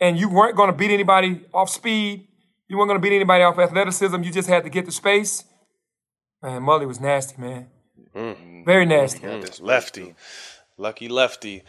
[0.00, 2.26] and you weren't going to beat anybody off speed,
[2.68, 4.22] you weren't going to beat anybody off athleticism.
[4.22, 5.44] You just had to get the space.
[6.42, 7.68] Man, Mully was nasty, man.
[8.14, 8.64] Mm.
[8.64, 9.20] Very nasty.
[9.20, 9.60] Mm.
[9.62, 10.14] Lefty.
[10.78, 11.62] Lucky lefty.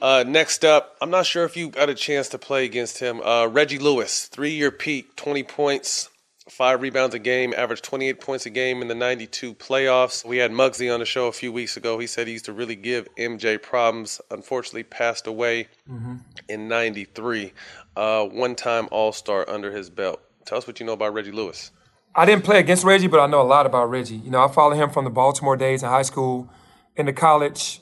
[0.00, 3.20] Uh, next up, I'm not sure if you got a chance to play against him.
[3.20, 6.08] Uh, Reggie Lewis, three year peak, 20 points,
[6.48, 10.24] five rebounds a game, averaged 28 points a game in the 92 playoffs.
[10.24, 11.98] We had Muggsy on the show a few weeks ago.
[11.98, 14.20] He said he used to really give MJ problems.
[14.30, 16.16] Unfortunately, passed away mm-hmm.
[16.48, 17.52] in 93.
[17.96, 20.20] Uh, one time All Star under his belt.
[20.46, 21.70] Tell us what you know about Reggie Lewis.
[22.14, 24.16] I didn't play against Reggie, but I know a lot about Reggie.
[24.16, 26.50] You know, I follow him from the Baltimore days in high school,
[26.96, 27.80] into college,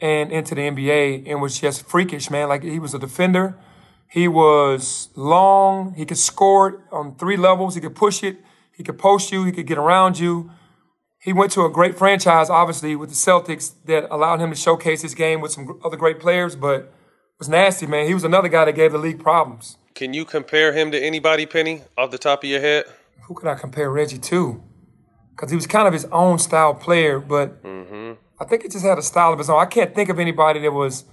[0.00, 2.48] and into the NBA, and was just freakish, man.
[2.48, 3.56] Like he was a defender.
[4.08, 5.94] He was long.
[5.94, 7.74] He could score it on three levels.
[7.74, 8.38] He could push it.
[8.72, 9.44] He could post you.
[9.44, 10.50] He could get around you.
[11.22, 15.02] He went to a great franchise, obviously, with the Celtics that allowed him to showcase
[15.02, 16.92] his game with some other great players, but
[17.38, 18.06] was nasty, man.
[18.06, 19.76] He was another guy that gave the league problems.
[19.94, 22.84] Can you compare him to anybody, Penny, off the top of your head?
[23.26, 24.62] Who could I compare Reggie to?
[25.30, 28.14] Because he was kind of his own style player, but mm-hmm.
[28.40, 29.60] I think he just had a style of his own.
[29.60, 31.04] I can't think of anybody that was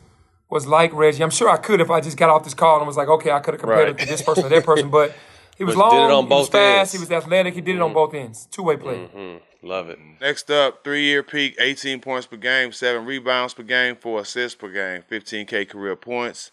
[0.49, 1.23] was like Reggie.
[1.23, 3.31] I'm sure I could if I just got off this call and was like, okay,
[3.31, 3.99] I could have compared right.
[3.99, 5.13] it to this person or that person, but
[5.57, 6.91] he was but long, he was fast, ends.
[6.93, 7.83] he was athletic, he did it mm-hmm.
[7.83, 8.47] on both ends.
[8.49, 8.95] Two way play.
[8.95, 9.67] Mm-hmm.
[9.67, 9.99] Love it.
[10.21, 14.55] Next up, three year peak, 18 points per game, seven rebounds per game, four assists
[14.55, 16.51] per game, 15K career points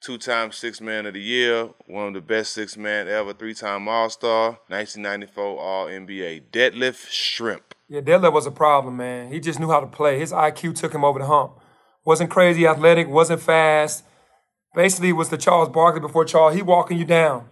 [0.00, 3.54] two time six man of the year, one of the best six man ever, three
[3.54, 6.42] time All Star, 1994 All NBA.
[6.52, 7.75] Detlef Schrempf.
[7.88, 9.32] Yeah, Detlef was a problem, man.
[9.32, 10.18] He just knew how to play.
[10.18, 11.52] His IQ took him over the hump.
[12.04, 14.04] Wasn't crazy athletic, wasn't fast.
[14.74, 16.56] Basically, was the Charles Barkley before Charles.
[16.56, 17.48] He walking you down.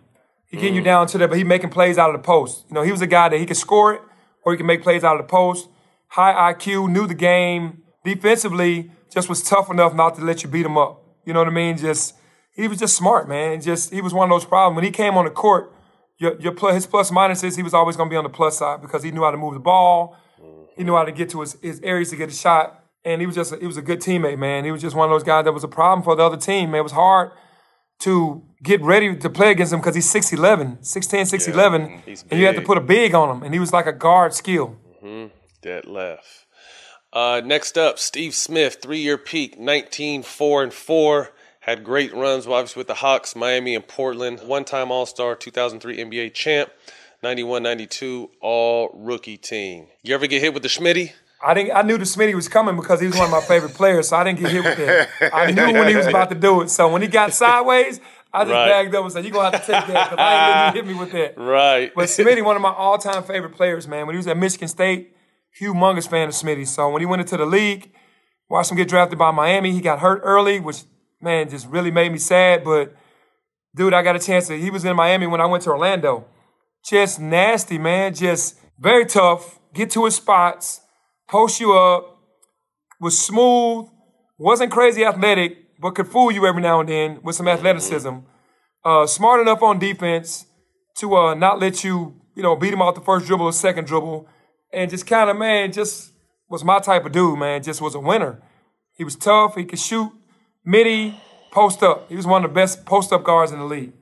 [0.47, 0.79] He getting mm.
[0.79, 2.65] you down to there, but he making plays out of the post.
[2.69, 4.03] You know, he was a guy that he could score it
[4.43, 5.69] or he could make plays out of the post.
[6.09, 7.83] High IQ, knew the game.
[8.05, 11.03] Defensively, just was tough enough not to let you beat him up.
[11.25, 11.77] You know what I mean?
[11.77, 12.15] Just
[12.53, 13.61] he was just smart, man.
[13.61, 14.77] Just he was one of those problems.
[14.77, 15.73] When he came on the court,
[16.19, 18.83] your, your his plus minuses, he was always going to be on the plus side
[18.83, 20.17] because he knew how to move the ball.
[20.77, 22.81] He knew how to get to his, his areas to get a shot.
[23.05, 24.65] And he was just a, he was a good teammate, man.
[24.65, 26.71] He was just one of those guys that was a problem for the other team,
[26.71, 26.81] man.
[26.81, 27.33] It was hard
[28.01, 32.47] to get ready to play against him because he's 6'11, 6'10, 6'11, yeah, and you
[32.47, 33.43] had to put a big on him.
[33.43, 34.77] And he was like a guard skill.
[35.03, 35.35] Mm-hmm.
[35.63, 36.45] Detlef.
[37.13, 41.31] Uh, next up, Steve Smith, three year peak, 19, 4 and 4.
[41.61, 44.41] Had great runs, obviously, with the Hawks, Miami, and Portland.
[44.41, 46.71] One time All Star, 2003 NBA champ,
[47.25, 49.87] 91 92 All Rookie team.
[50.03, 51.13] You ever get hit with the Schmitty?
[51.43, 51.73] I didn't.
[51.75, 54.17] I knew the Smitty was coming because he was one of my favorite players, so
[54.17, 55.09] I didn't get hit with that.
[55.33, 56.69] I knew when he was about to do it.
[56.69, 57.99] So when he got sideways,
[58.31, 58.69] I just right.
[58.69, 60.83] bagged up and said, "You're gonna have to take that because I ain't letting you
[60.83, 61.93] hit me with that." Right.
[61.95, 64.07] But Smitty, one of my all-time favorite players, man.
[64.07, 65.17] When he was at Michigan State,
[65.59, 66.67] humongous fan of Smitty.
[66.67, 67.91] So when he went into the league,
[68.51, 69.73] watched him get drafted by Miami.
[69.73, 70.83] He got hurt early, which
[71.23, 72.65] man, just really made me sad.
[72.65, 72.95] But
[73.75, 74.59] dude, I got a chance to.
[74.59, 76.27] He was in Miami when I went to Orlando.
[76.85, 78.15] Just nasty, man.
[78.15, 79.59] Just very tough.
[79.73, 80.81] Get to his spots,
[81.29, 82.19] post you up.
[83.01, 83.89] Was smooth.
[84.39, 88.19] Wasn't crazy athletic, but could fool you every now and then with some athleticism.
[88.85, 90.47] Uh, smart enough on defense
[90.97, 93.87] to uh, not let you, you know, beat him off the first dribble or second
[93.87, 94.29] dribble,
[94.73, 96.13] and just kind of man, just
[96.49, 97.63] was my type of dude, man.
[97.63, 98.43] Just was a winner.
[98.95, 99.55] He was tough.
[99.55, 100.11] He could shoot
[100.65, 101.21] midi,
[101.51, 102.09] post up.
[102.09, 103.93] He was one of the best post up guards in the league.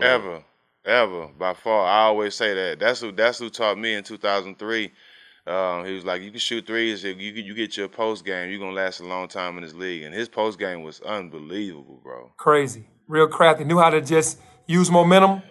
[0.00, 0.42] Ever,
[0.84, 1.86] ever, by far.
[1.86, 2.78] I always say that.
[2.78, 3.12] That's who.
[3.12, 4.92] That's who taught me in 2003.
[5.46, 7.04] Um, he was like, you can shoot threes.
[7.04, 9.74] If you you get your post game, you're gonna last a long time in this
[9.74, 10.02] league.
[10.02, 12.32] And his post game was unbelievable, bro.
[12.36, 13.64] Crazy, real crafty.
[13.64, 15.42] Knew how to just use momentum,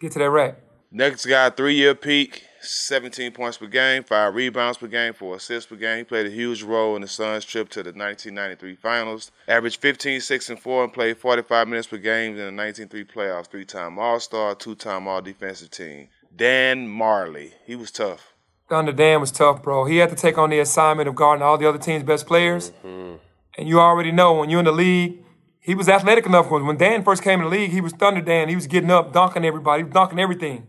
[0.00, 0.58] get to that rack.
[0.90, 2.42] Next guy, three year peak.
[2.66, 5.98] 17 points per game, five rebounds per game, four assists per game.
[5.98, 9.30] He played a huge role in the Suns' trip to the 1993 Finals.
[9.48, 13.46] Averaged 15, 6, and 4, and played 45 minutes per game in the 1993 playoffs.
[13.46, 16.08] Three-time All-Star, two-time All-Defensive Team.
[16.34, 18.34] Dan Majerle, He was tough.
[18.68, 19.84] Thunder Dan was tough, bro.
[19.84, 22.72] He had to take on the assignment of guarding all the other team's best players.
[22.84, 23.16] Mm-hmm.
[23.58, 25.22] And you already know when you're in the league,
[25.60, 26.50] he was athletic enough.
[26.50, 28.48] When when Dan first came in the league, he was Thunder Dan.
[28.48, 30.66] He was getting up, dunking everybody, he was dunking everything.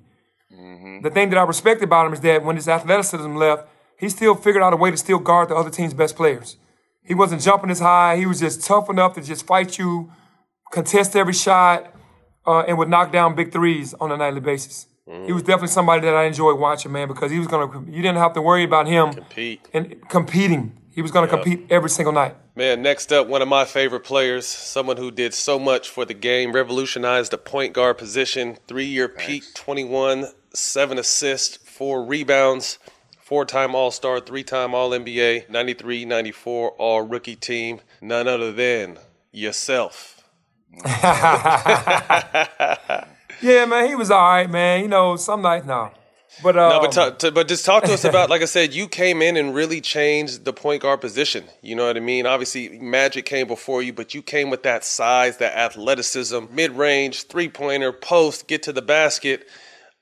[0.49, 3.67] The thing that I respect about him is that when his athleticism left,
[3.99, 6.57] he still figured out a way to still guard the other team's best players.
[7.03, 8.17] He wasn't jumping as high.
[8.17, 10.11] He was just tough enough to just fight you,
[10.71, 11.93] contest every shot,
[12.45, 14.87] uh, and would knock down big threes on a nightly basis.
[15.25, 17.79] He was definitely somebody that I enjoyed watching, man, because he was gonna.
[17.85, 19.65] You didn't have to worry about him Compete.
[19.73, 20.77] and competing.
[20.97, 22.35] He was gonna compete every single night.
[22.55, 26.15] Man, next up, one of my favorite players, someone who did so much for the
[26.15, 32.79] game, revolutionized the point guard position, three year peak, 21, seven assists, four rebounds,
[33.19, 38.51] four time All Star, three time All NBA, 93 94 All Rookie team, none other
[38.51, 38.97] than
[39.31, 40.27] yourself.
[43.39, 44.81] Yeah, man, he was all right, man.
[44.81, 45.91] You know, some nights now.
[46.43, 48.87] But uh, No, but to, but just talk to us about, like I said, you
[48.87, 51.45] came in and really changed the point guard position.
[51.61, 52.25] You know what I mean?
[52.25, 57.23] Obviously, Magic came before you, but you came with that size, that athleticism, mid range,
[57.23, 59.47] three pointer, post, get to the basket.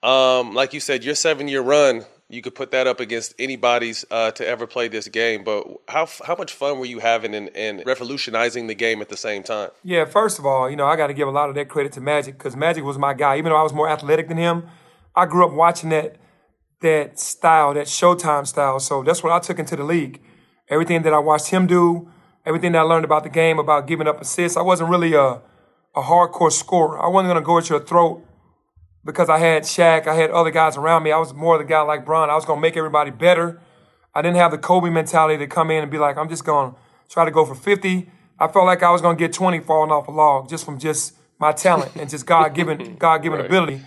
[0.03, 4.03] Um, like you said, your seven year run, you could put that up against anybody's
[4.09, 5.43] uh, to ever play this game.
[5.43, 9.17] But how how much fun were you having in, in revolutionizing the game at the
[9.17, 9.69] same time?
[9.83, 11.91] Yeah, first of all, you know, I got to give a lot of that credit
[11.93, 13.37] to Magic because Magic was my guy.
[13.37, 14.67] Even though I was more athletic than him,
[15.15, 16.17] I grew up watching that
[16.81, 18.79] that style, that Showtime style.
[18.79, 20.21] So that's what I took into the league.
[20.69, 22.11] Everything that I watched him do,
[22.45, 24.57] everything that I learned about the game, about giving up assists.
[24.57, 25.41] I wasn't really a
[25.95, 27.01] a hardcore scorer.
[27.01, 28.23] I wasn't gonna go at your throat
[29.05, 31.11] because I had Shaq, I had other guys around me.
[31.11, 32.29] I was more the guy like Bron.
[32.29, 33.61] I was gonna make everybody better.
[34.13, 36.75] I didn't have the Kobe mentality to come in and be like, I'm just gonna
[37.09, 38.09] try to go for 50.
[38.39, 41.13] I felt like I was gonna get 20 falling off a log just from just
[41.39, 43.81] my talent and just God given God given ability.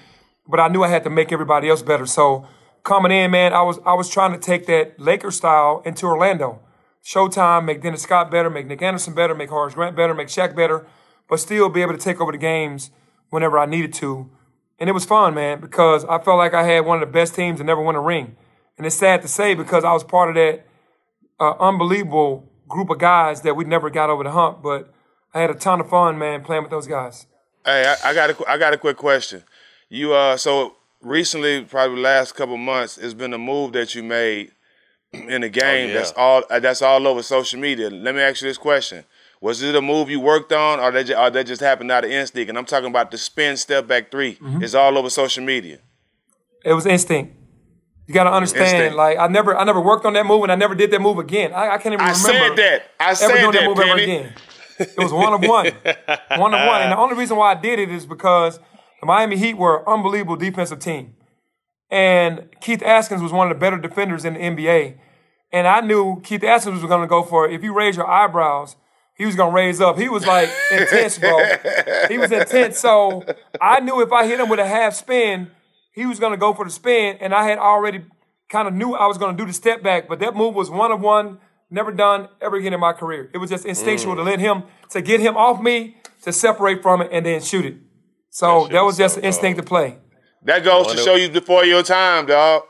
[0.48, 2.06] But I knew I had to make everybody else better.
[2.06, 2.46] So
[2.82, 6.60] coming in, man, I was I was trying to take that Laker style into Orlando.
[7.04, 10.54] Showtime, make Dennis Scott better, make Nick Anderson better, make Horace Grant better, make Shaq
[10.56, 10.86] better,
[11.28, 12.90] but still be able to take over the games
[13.30, 14.30] whenever I needed to.
[14.78, 17.34] And it was fun, man, because I felt like I had one of the best
[17.34, 18.36] teams and never won a ring.
[18.76, 20.66] And it's sad to say because I was part of that
[21.40, 24.62] uh, unbelievable group of guys that we never got over the hump.
[24.62, 24.92] But
[25.34, 27.26] I had a ton of fun, man, playing with those guys.
[27.64, 29.42] Hey, I, I got a, I got a quick question.
[29.88, 34.02] You uh, so recently, probably the last couple months, it's been a move that you
[34.02, 34.52] made
[35.12, 35.94] in the game yeah.
[35.94, 37.88] that's all uh, that's all over social media.
[37.90, 39.04] Let me ask you this question:
[39.40, 42.04] Was it a move you worked on, or that just, or that just happened out
[42.04, 42.48] of instinct?
[42.50, 44.62] And I'm talking about the spin step back 3 Mm-hmm.
[44.62, 45.78] It's all over social media.
[46.64, 47.34] It was instinct.
[48.06, 48.96] You got to understand, Instinct.
[48.96, 51.18] like I never, I never worked on that move, and I never did that move
[51.18, 51.52] again.
[51.52, 52.22] I, I can't even I remember.
[52.22, 52.82] said that.
[52.98, 54.34] I ever said doing that that, move ever again.
[54.78, 55.66] It was one of one,
[56.40, 58.60] one of one, and the only reason why I did it is because
[59.00, 61.14] the Miami Heat were an unbelievable defensive team,
[61.90, 64.98] and Keith Askins was one of the better defenders in the NBA,
[65.52, 67.54] and I knew Keith Askins was going to go for it.
[67.54, 68.76] if you raise your eyebrows,
[69.14, 69.98] he was going to raise up.
[69.98, 71.38] He was like intense, bro.
[72.08, 73.24] He was intense, so
[73.60, 75.50] I knew if I hit him with a half spin,
[75.92, 78.04] he was going to go for the spin, and I had already
[78.48, 80.70] kind of knew I was going to do the step back, but that move was
[80.70, 81.38] one of one,
[81.70, 83.30] never done ever again in my career.
[83.34, 84.26] It was just instinctual to mm.
[84.26, 87.76] let him to get him off me, to separate from it, and then shoot it.
[88.38, 89.96] So shit that was was just so an instinct to play.
[90.44, 92.62] That goes to show you before your time, dog.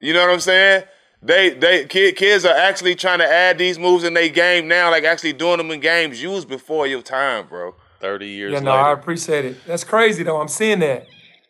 [0.00, 0.82] You know what I'm saying?
[1.22, 4.90] They they kid, kids are actually trying to add these moves in their game now,
[4.90, 7.74] like actually doing them in games used before your time, bro.
[8.00, 8.82] 30 years Yeah, no, later.
[8.82, 9.56] I appreciate it.
[9.66, 10.40] That's crazy though.
[10.40, 11.06] I'm seeing that.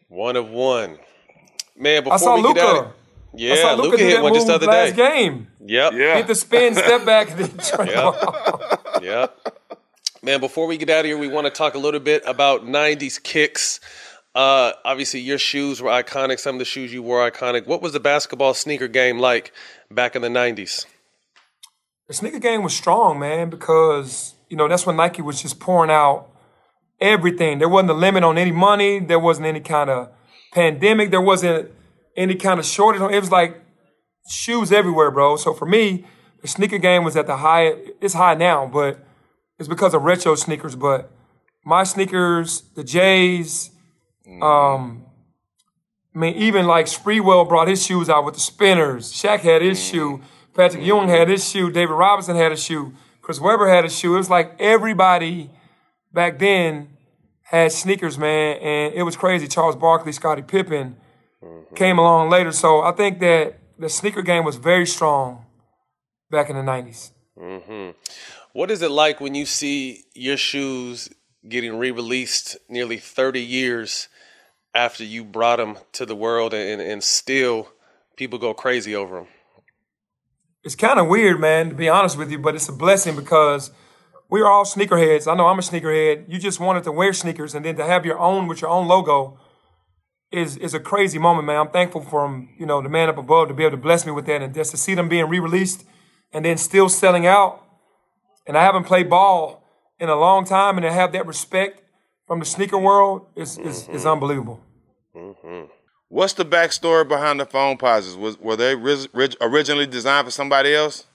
[0.08, 0.98] One of one.
[1.76, 2.78] Man, before I saw we get out Luka.
[2.80, 2.92] of- I
[3.38, 5.10] Yeah, saw Luka do hit one just the other last day.
[5.22, 5.48] game.
[5.66, 5.92] Yep.
[5.94, 6.16] Yeah.
[6.16, 9.02] Hit the spin, step back, and then try Yep.
[9.02, 9.58] yep.
[10.26, 12.66] Man, before we get out of here, we want to talk a little bit about
[12.66, 13.78] 90s kicks.
[14.34, 16.40] Uh, obviously, your shoes were iconic.
[16.40, 17.64] Some of the shoes you wore iconic.
[17.68, 19.52] What was the basketball sneaker game like
[19.88, 20.84] back in the 90s?
[22.08, 25.92] The sneaker game was strong, man, because you know that's when Nike was just pouring
[25.92, 26.28] out
[27.00, 27.60] everything.
[27.60, 28.98] There wasn't a limit on any money.
[28.98, 30.08] There wasn't any kind of
[30.52, 31.12] pandemic.
[31.12, 31.70] There wasn't
[32.16, 33.00] any kind of shortage.
[33.00, 33.62] It was like
[34.28, 35.36] shoes everywhere, bro.
[35.36, 36.04] So for me,
[36.42, 37.76] the sneaker game was at the high.
[38.00, 39.05] It's high now, but
[39.58, 40.76] it's because of retro sneakers.
[40.76, 41.10] But
[41.64, 43.70] my sneakers, the J's,
[44.42, 45.04] um,
[46.14, 49.12] I mean, even like Sprewell brought his shoes out with the spinners.
[49.12, 49.90] Shaq had his mm.
[49.90, 50.22] shoe.
[50.54, 50.86] Patrick mm.
[50.86, 51.70] Ewing had his shoe.
[51.70, 52.94] David Robinson had a shoe.
[53.20, 54.14] Chris Webber had a shoe.
[54.14, 55.50] It was like everybody
[56.12, 56.96] back then
[57.42, 59.46] had sneakers, man, and it was crazy.
[59.46, 60.96] Charles Barkley, Scottie Pippen
[61.42, 61.74] mm-hmm.
[61.74, 62.52] came along later.
[62.52, 65.44] So I think that the sneaker game was very strong
[66.30, 67.10] back in the 90s.
[68.56, 71.10] What is it like when you see your shoes
[71.46, 74.08] getting re-released nearly 30 years
[74.74, 77.68] after you brought them to the world, and, and still
[78.16, 79.26] people go crazy over them?
[80.64, 83.72] it's kind of weird, man, to be honest with you, but it's a blessing because
[84.30, 85.30] we are all sneakerheads.
[85.30, 86.24] I know I'm a sneakerhead.
[86.26, 88.88] You just wanted to wear sneakers and then to have your own with your own
[88.88, 89.38] logo
[90.32, 91.60] is is a crazy moment, man.
[91.60, 94.12] I'm thankful for you know, the man up above to be able to bless me
[94.12, 95.84] with that and just to see them being re-released
[96.32, 97.62] and then still selling out.
[98.46, 99.64] And I haven't played ball
[99.98, 101.82] in a long time and to have that respect
[102.26, 103.96] from the sneaker world is is, mm-hmm.
[103.96, 104.60] is unbelievable.
[105.14, 105.66] Mm-hmm.
[106.08, 108.16] What's the backstory behind the Foamposites?
[108.16, 108.72] Was were they
[109.40, 111.06] originally designed for somebody else?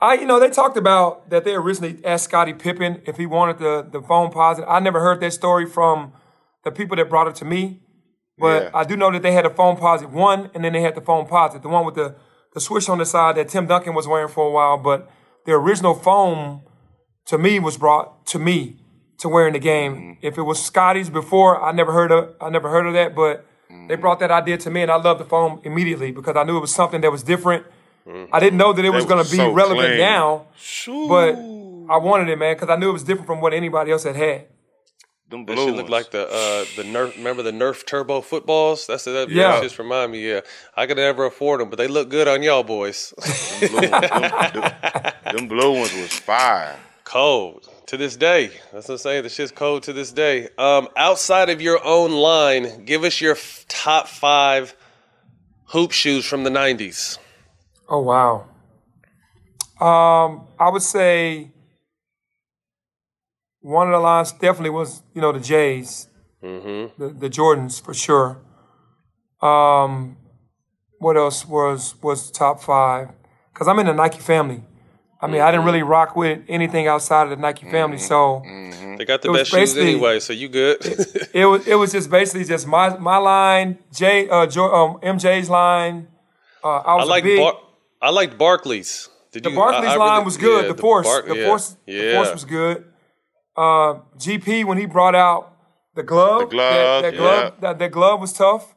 [0.00, 3.58] I, you know, they talked about that they originally asked Scottie Pippen if he wanted
[3.58, 4.64] the the Foamposite.
[4.68, 6.12] I never heard that story from
[6.64, 7.80] the people that brought it to me,
[8.36, 8.70] but yeah.
[8.74, 11.62] I do know that they had a Foamposite one, and then they had the Foamposite,
[11.62, 12.16] the one with the
[12.52, 14.76] the switch on the side that Tim Duncan was wearing for a while.
[14.76, 15.08] But
[15.44, 16.62] the original foam
[17.26, 18.76] to me was brought to me
[19.18, 19.94] to wear in the game.
[19.94, 20.26] Mm-hmm.
[20.26, 23.46] If it was Scottie's before, I never heard of I never heard of that, but
[23.70, 23.88] mm-hmm.
[23.88, 26.56] they brought that idea to me, and I loved the foam immediately because I knew
[26.56, 27.66] it was something that was different
[28.06, 28.34] Mm-hmm.
[28.34, 29.98] I didn't know that it was going to be so relevant clean.
[29.98, 31.08] now, Shoo.
[31.08, 34.04] but I wanted it, man, because I knew it was different from what anybody else
[34.04, 34.46] had had.
[35.32, 37.16] Them that shit look like the uh, the Nerf.
[37.16, 38.86] Remember the Nerf Turbo footballs?
[38.86, 39.30] That's that.
[39.30, 40.28] Yeah, that just remind me.
[40.28, 40.42] Yeah,
[40.76, 43.14] I could never afford them, but they look good on y'all boys.
[43.60, 46.78] them, blue ones, them, them blue ones was fire.
[47.04, 48.48] Cold to this day.
[48.74, 49.22] That's what I'm saying.
[49.22, 50.50] The shit's cold to this day.
[50.58, 54.76] Um, outside of your own line, give us your f- top five
[55.68, 57.16] hoop shoes from the '90s.
[57.88, 58.48] Oh wow.
[59.80, 61.52] Um, I would say
[63.62, 66.08] one of the lines definitely was, you know, the Jays,
[66.42, 67.02] mm-hmm.
[67.02, 68.42] the, the Jordans for sure.
[69.40, 70.16] Um,
[70.98, 73.08] what else was was top five?
[73.52, 74.62] Because I'm in the Nike family.
[75.20, 75.46] I mean, mm-hmm.
[75.46, 78.06] I didn't really rock with anything outside of the Nike family, mm-hmm.
[78.06, 78.96] so mm-hmm.
[78.96, 80.18] they got the best shoes anyway.
[80.18, 80.78] So you good?
[80.84, 85.48] it, it, was it was just basically just my my line, J uh, um, MJ's
[85.48, 86.08] line.
[86.64, 87.60] Uh, I was I like big, Bar-
[88.00, 89.08] I liked Barkley's.
[89.30, 90.64] Did the you, Barkley's I, I line really, was good.
[90.66, 92.02] Yeah, the, force, Bar- the yeah, force, yeah.
[92.02, 92.91] the force was good.
[93.56, 95.56] Uh, GP when he brought out
[95.94, 98.74] the glove, the glove, that, that glove, that, that, glove was tough.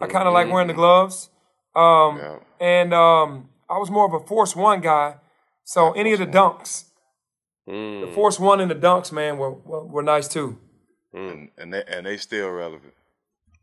[0.00, 0.34] I kind of mm-hmm.
[0.34, 1.30] like wearing the gloves.
[1.74, 5.16] Um, and um, I was more of a Force One guy,
[5.64, 6.86] so any of the dunks,
[7.68, 8.00] mm.
[8.00, 10.58] the Force One and the dunks, man, were were, were nice too.
[11.14, 11.30] Mm.
[11.30, 12.94] And, and they and they still relevant.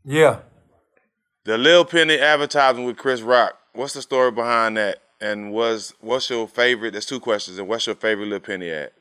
[0.04, 0.40] Yeah.
[1.44, 3.58] The Lil Penny advertising with Chris Rock.
[3.74, 5.02] What's the story behind that?
[5.20, 6.92] And was what's your favorite?
[6.92, 7.58] There's two questions.
[7.58, 8.92] And what's your favorite Lil Penny ad?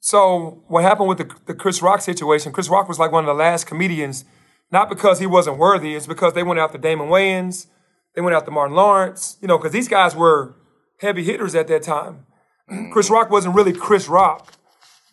[0.00, 2.52] So what happened with the, the Chris Rock situation?
[2.52, 4.24] Chris Rock was like one of the last comedians,
[4.70, 5.94] not because he wasn't worthy.
[5.94, 7.66] It's because they went after Damon Wayans,
[8.14, 9.36] they went after Martin Lawrence.
[9.40, 10.56] You know, because these guys were
[11.00, 12.26] heavy hitters at that time.
[12.92, 14.52] Chris Rock wasn't really Chris Rock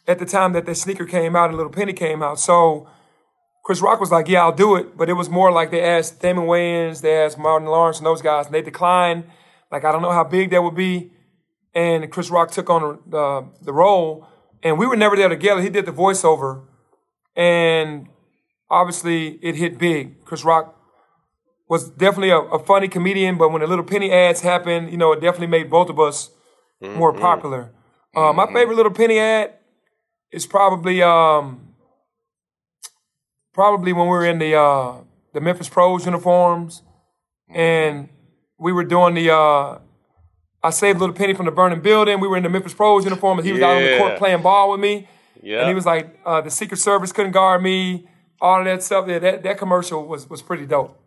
[0.08, 2.40] at the time that the sneaker came out and Little Penny came out.
[2.40, 2.88] So
[3.64, 6.22] Chris Rock was like, "Yeah, I'll do it," but it was more like they asked
[6.22, 9.26] Damon Wayans, they asked Martin Lawrence, and those guys, and they declined.
[9.72, 11.12] Like I don't know how big that would be.
[11.74, 14.28] And Chris Rock took on the the role,
[14.64, 15.62] and we were never there together.
[15.62, 16.64] He did the voiceover,
[17.36, 18.08] and
[18.70, 20.24] obviously it hit big.
[20.26, 20.80] Chris Rock
[21.68, 25.12] was definitely a, a funny comedian, but when the little penny ads happened, you know,
[25.12, 26.30] it definitely made both of us
[26.82, 26.98] mm-hmm.
[26.98, 27.72] more popular.
[28.16, 28.56] Uh, my mm-hmm.
[28.56, 29.54] favorite little penny ad
[30.32, 31.74] is probably um,
[33.54, 34.98] probably when we were in the uh,
[35.34, 36.84] the Memphis Pros uniforms,
[37.50, 38.10] and
[38.58, 39.80] we were doing the uh,
[40.64, 42.20] I saved little penny from the burning building.
[42.20, 43.68] We were in the Memphis Pros uniform, and he was yeah.
[43.68, 45.08] out on the court playing ball with me.
[45.42, 45.60] Yeah.
[45.60, 48.08] And he was like, uh, the Secret Service couldn't guard me,
[48.40, 49.08] all of that stuff.
[49.08, 50.98] Yeah, that, that commercial was was pretty dope.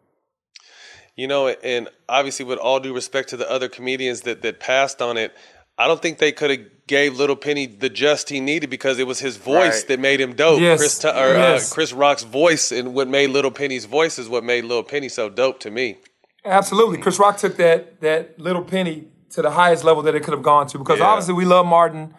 [1.16, 5.00] You know, and obviously, with all due respect to the other comedians that that passed
[5.00, 5.34] on it,
[5.78, 9.07] I don't think they could have gave Little Penny the just he needed because it
[9.07, 9.88] was his voice right.
[9.88, 10.61] that made him dope.
[10.61, 10.78] Yes.
[10.78, 11.72] Chris or, uh, yes.
[11.72, 15.09] uh, Chris Rock's voice and what made Little Penny's voice is what made Little Penny
[15.09, 15.96] so dope to me.
[16.44, 16.98] Absolutely.
[16.98, 20.43] Chris Rock took that that little penny to the highest level that it could have
[20.43, 21.07] gone to because yeah.
[21.07, 22.14] obviously we love Martin,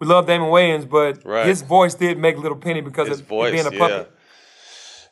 [0.00, 1.46] we love Damon Wayans, but right.
[1.46, 4.10] his voice did make Little Penny because his of voice, being a puppet.
[4.10, 4.18] Yeah.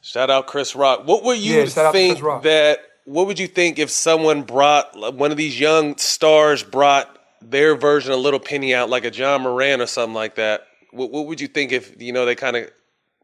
[0.03, 1.07] Shout out Chris Rock.
[1.07, 5.37] What would you yeah, think that what would you think if someone brought one of
[5.37, 9.87] these young stars brought their version of Little Penny out like a Ja Morant or
[9.87, 10.67] something like that?
[10.93, 12.71] What, what would you think if you know they kind of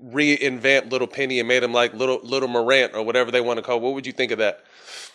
[0.03, 3.62] reinvent Little Penny and made him like Little Little Morant or whatever they want to
[3.62, 3.81] call?
[3.81, 4.64] What would you think of that?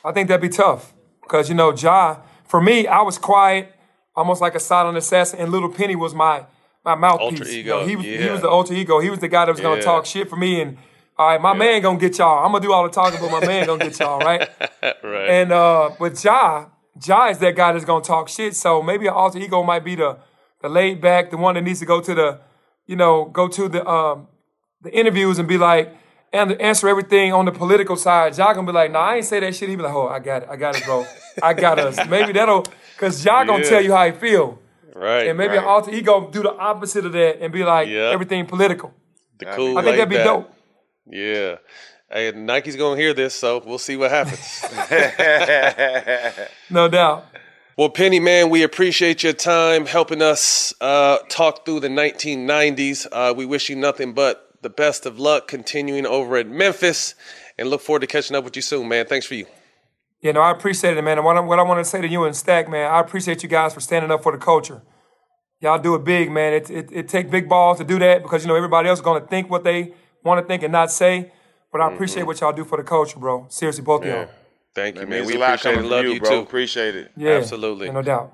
[0.05, 2.17] I think that'd be tough because you know Ja.
[2.47, 3.73] For me, I was quiet,
[4.15, 6.45] almost like a silent assassin, and Little Penny was my
[6.83, 7.39] my mouthpiece.
[7.39, 7.57] Alter ego.
[7.57, 8.17] You know, he was yeah.
[8.23, 8.99] he was the alter ego.
[8.99, 9.81] He was the guy that was gonna yeah.
[9.81, 10.77] talk shit for me and.
[11.19, 11.57] All right, my yeah.
[11.57, 12.45] man gonna get y'all.
[12.45, 14.47] I'm gonna do all the talking, but my man gonna get y'all, right?
[15.03, 15.29] right.
[15.31, 16.67] And uh, but Ja,
[17.03, 18.55] Ja is that guy that's gonna talk shit.
[18.55, 20.19] So maybe an alter ego might be the
[20.61, 22.39] the laid back, the one that needs to go to the,
[22.85, 24.27] you know, go to the um
[24.81, 25.95] the interviews and be like,
[26.33, 28.37] and answer everything on the political side.
[28.37, 29.69] Y'all gonna be like, nah, I ain't say that shit.
[29.69, 31.05] He be like, oh, I got it, I got it, bro.
[31.41, 31.97] I got us.
[32.09, 32.65] Maybe that'll,
[32.97, 33.69] cause y'all gonna yeah.
[33.69, 34.59] tell you how he feel.
[34.95, 35.27] Right.
[35.27, 35.59] And maybe Right.
[35.59, 38.09] an alter ego do the opposite of that and be like Yeah.
[38.11, 38.93] everything political.
[39.39, 39.77] The cool.
[39.77, 40.33] I think that'd be laid back.
[40.33, 40.53] dope.
[41.09, 41.55] Yeah.
[42.11, 44.63] Hey, Nike's gonna hear this, so we'll see what happens.
[46.69, 47.25] No doubt.
[47.77, 53.07] well, Penny, man, we appreciate your time helping us uh, talk through the 1990s.
[53.11, 57.15] Uh, we wish you nothing but the best of luck continuing over at Memphis,
[57.57, 59.05] and look forward to catching up with you soon, man.
[59.05, 59.45] Thanks for you.
[60.19, 61.17] You know, I appreciate it, man.
[61.17, 63.43] And what I, what I want to say to you and Stack, man, I appreciate
[63.43, 64.81] you guys for standing up for the culture.
[65.61, 66.51] Y'all do it big, man.
[66.51, 69.05] It, it, it take big balls to do that because, you know, everybody else is
[69.05, 71.31] going to think what they want to think and not say.
[71.71, 71.95] But I mm-hmm.
[71.95, 73.45] appreciate what y'all do for the culture, bro.
[73.47, 74.27] Seriously, both of y'all.
[74.75, 75.25] Thank you, It man.
[75.25, 75.85] We appreciate it.
[75.85, 76.29] Love you, you, bro.
[76.29, 76.39] too.
[76.39, 77.11] Appreciate it.
[77.15, 77.37] Yeah.
[77.37, 77.85] Absolutely.
[77.87, 78.33] Yeah, no doubt.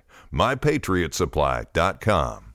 [0.33, 2.50] mypatriotsupply.com.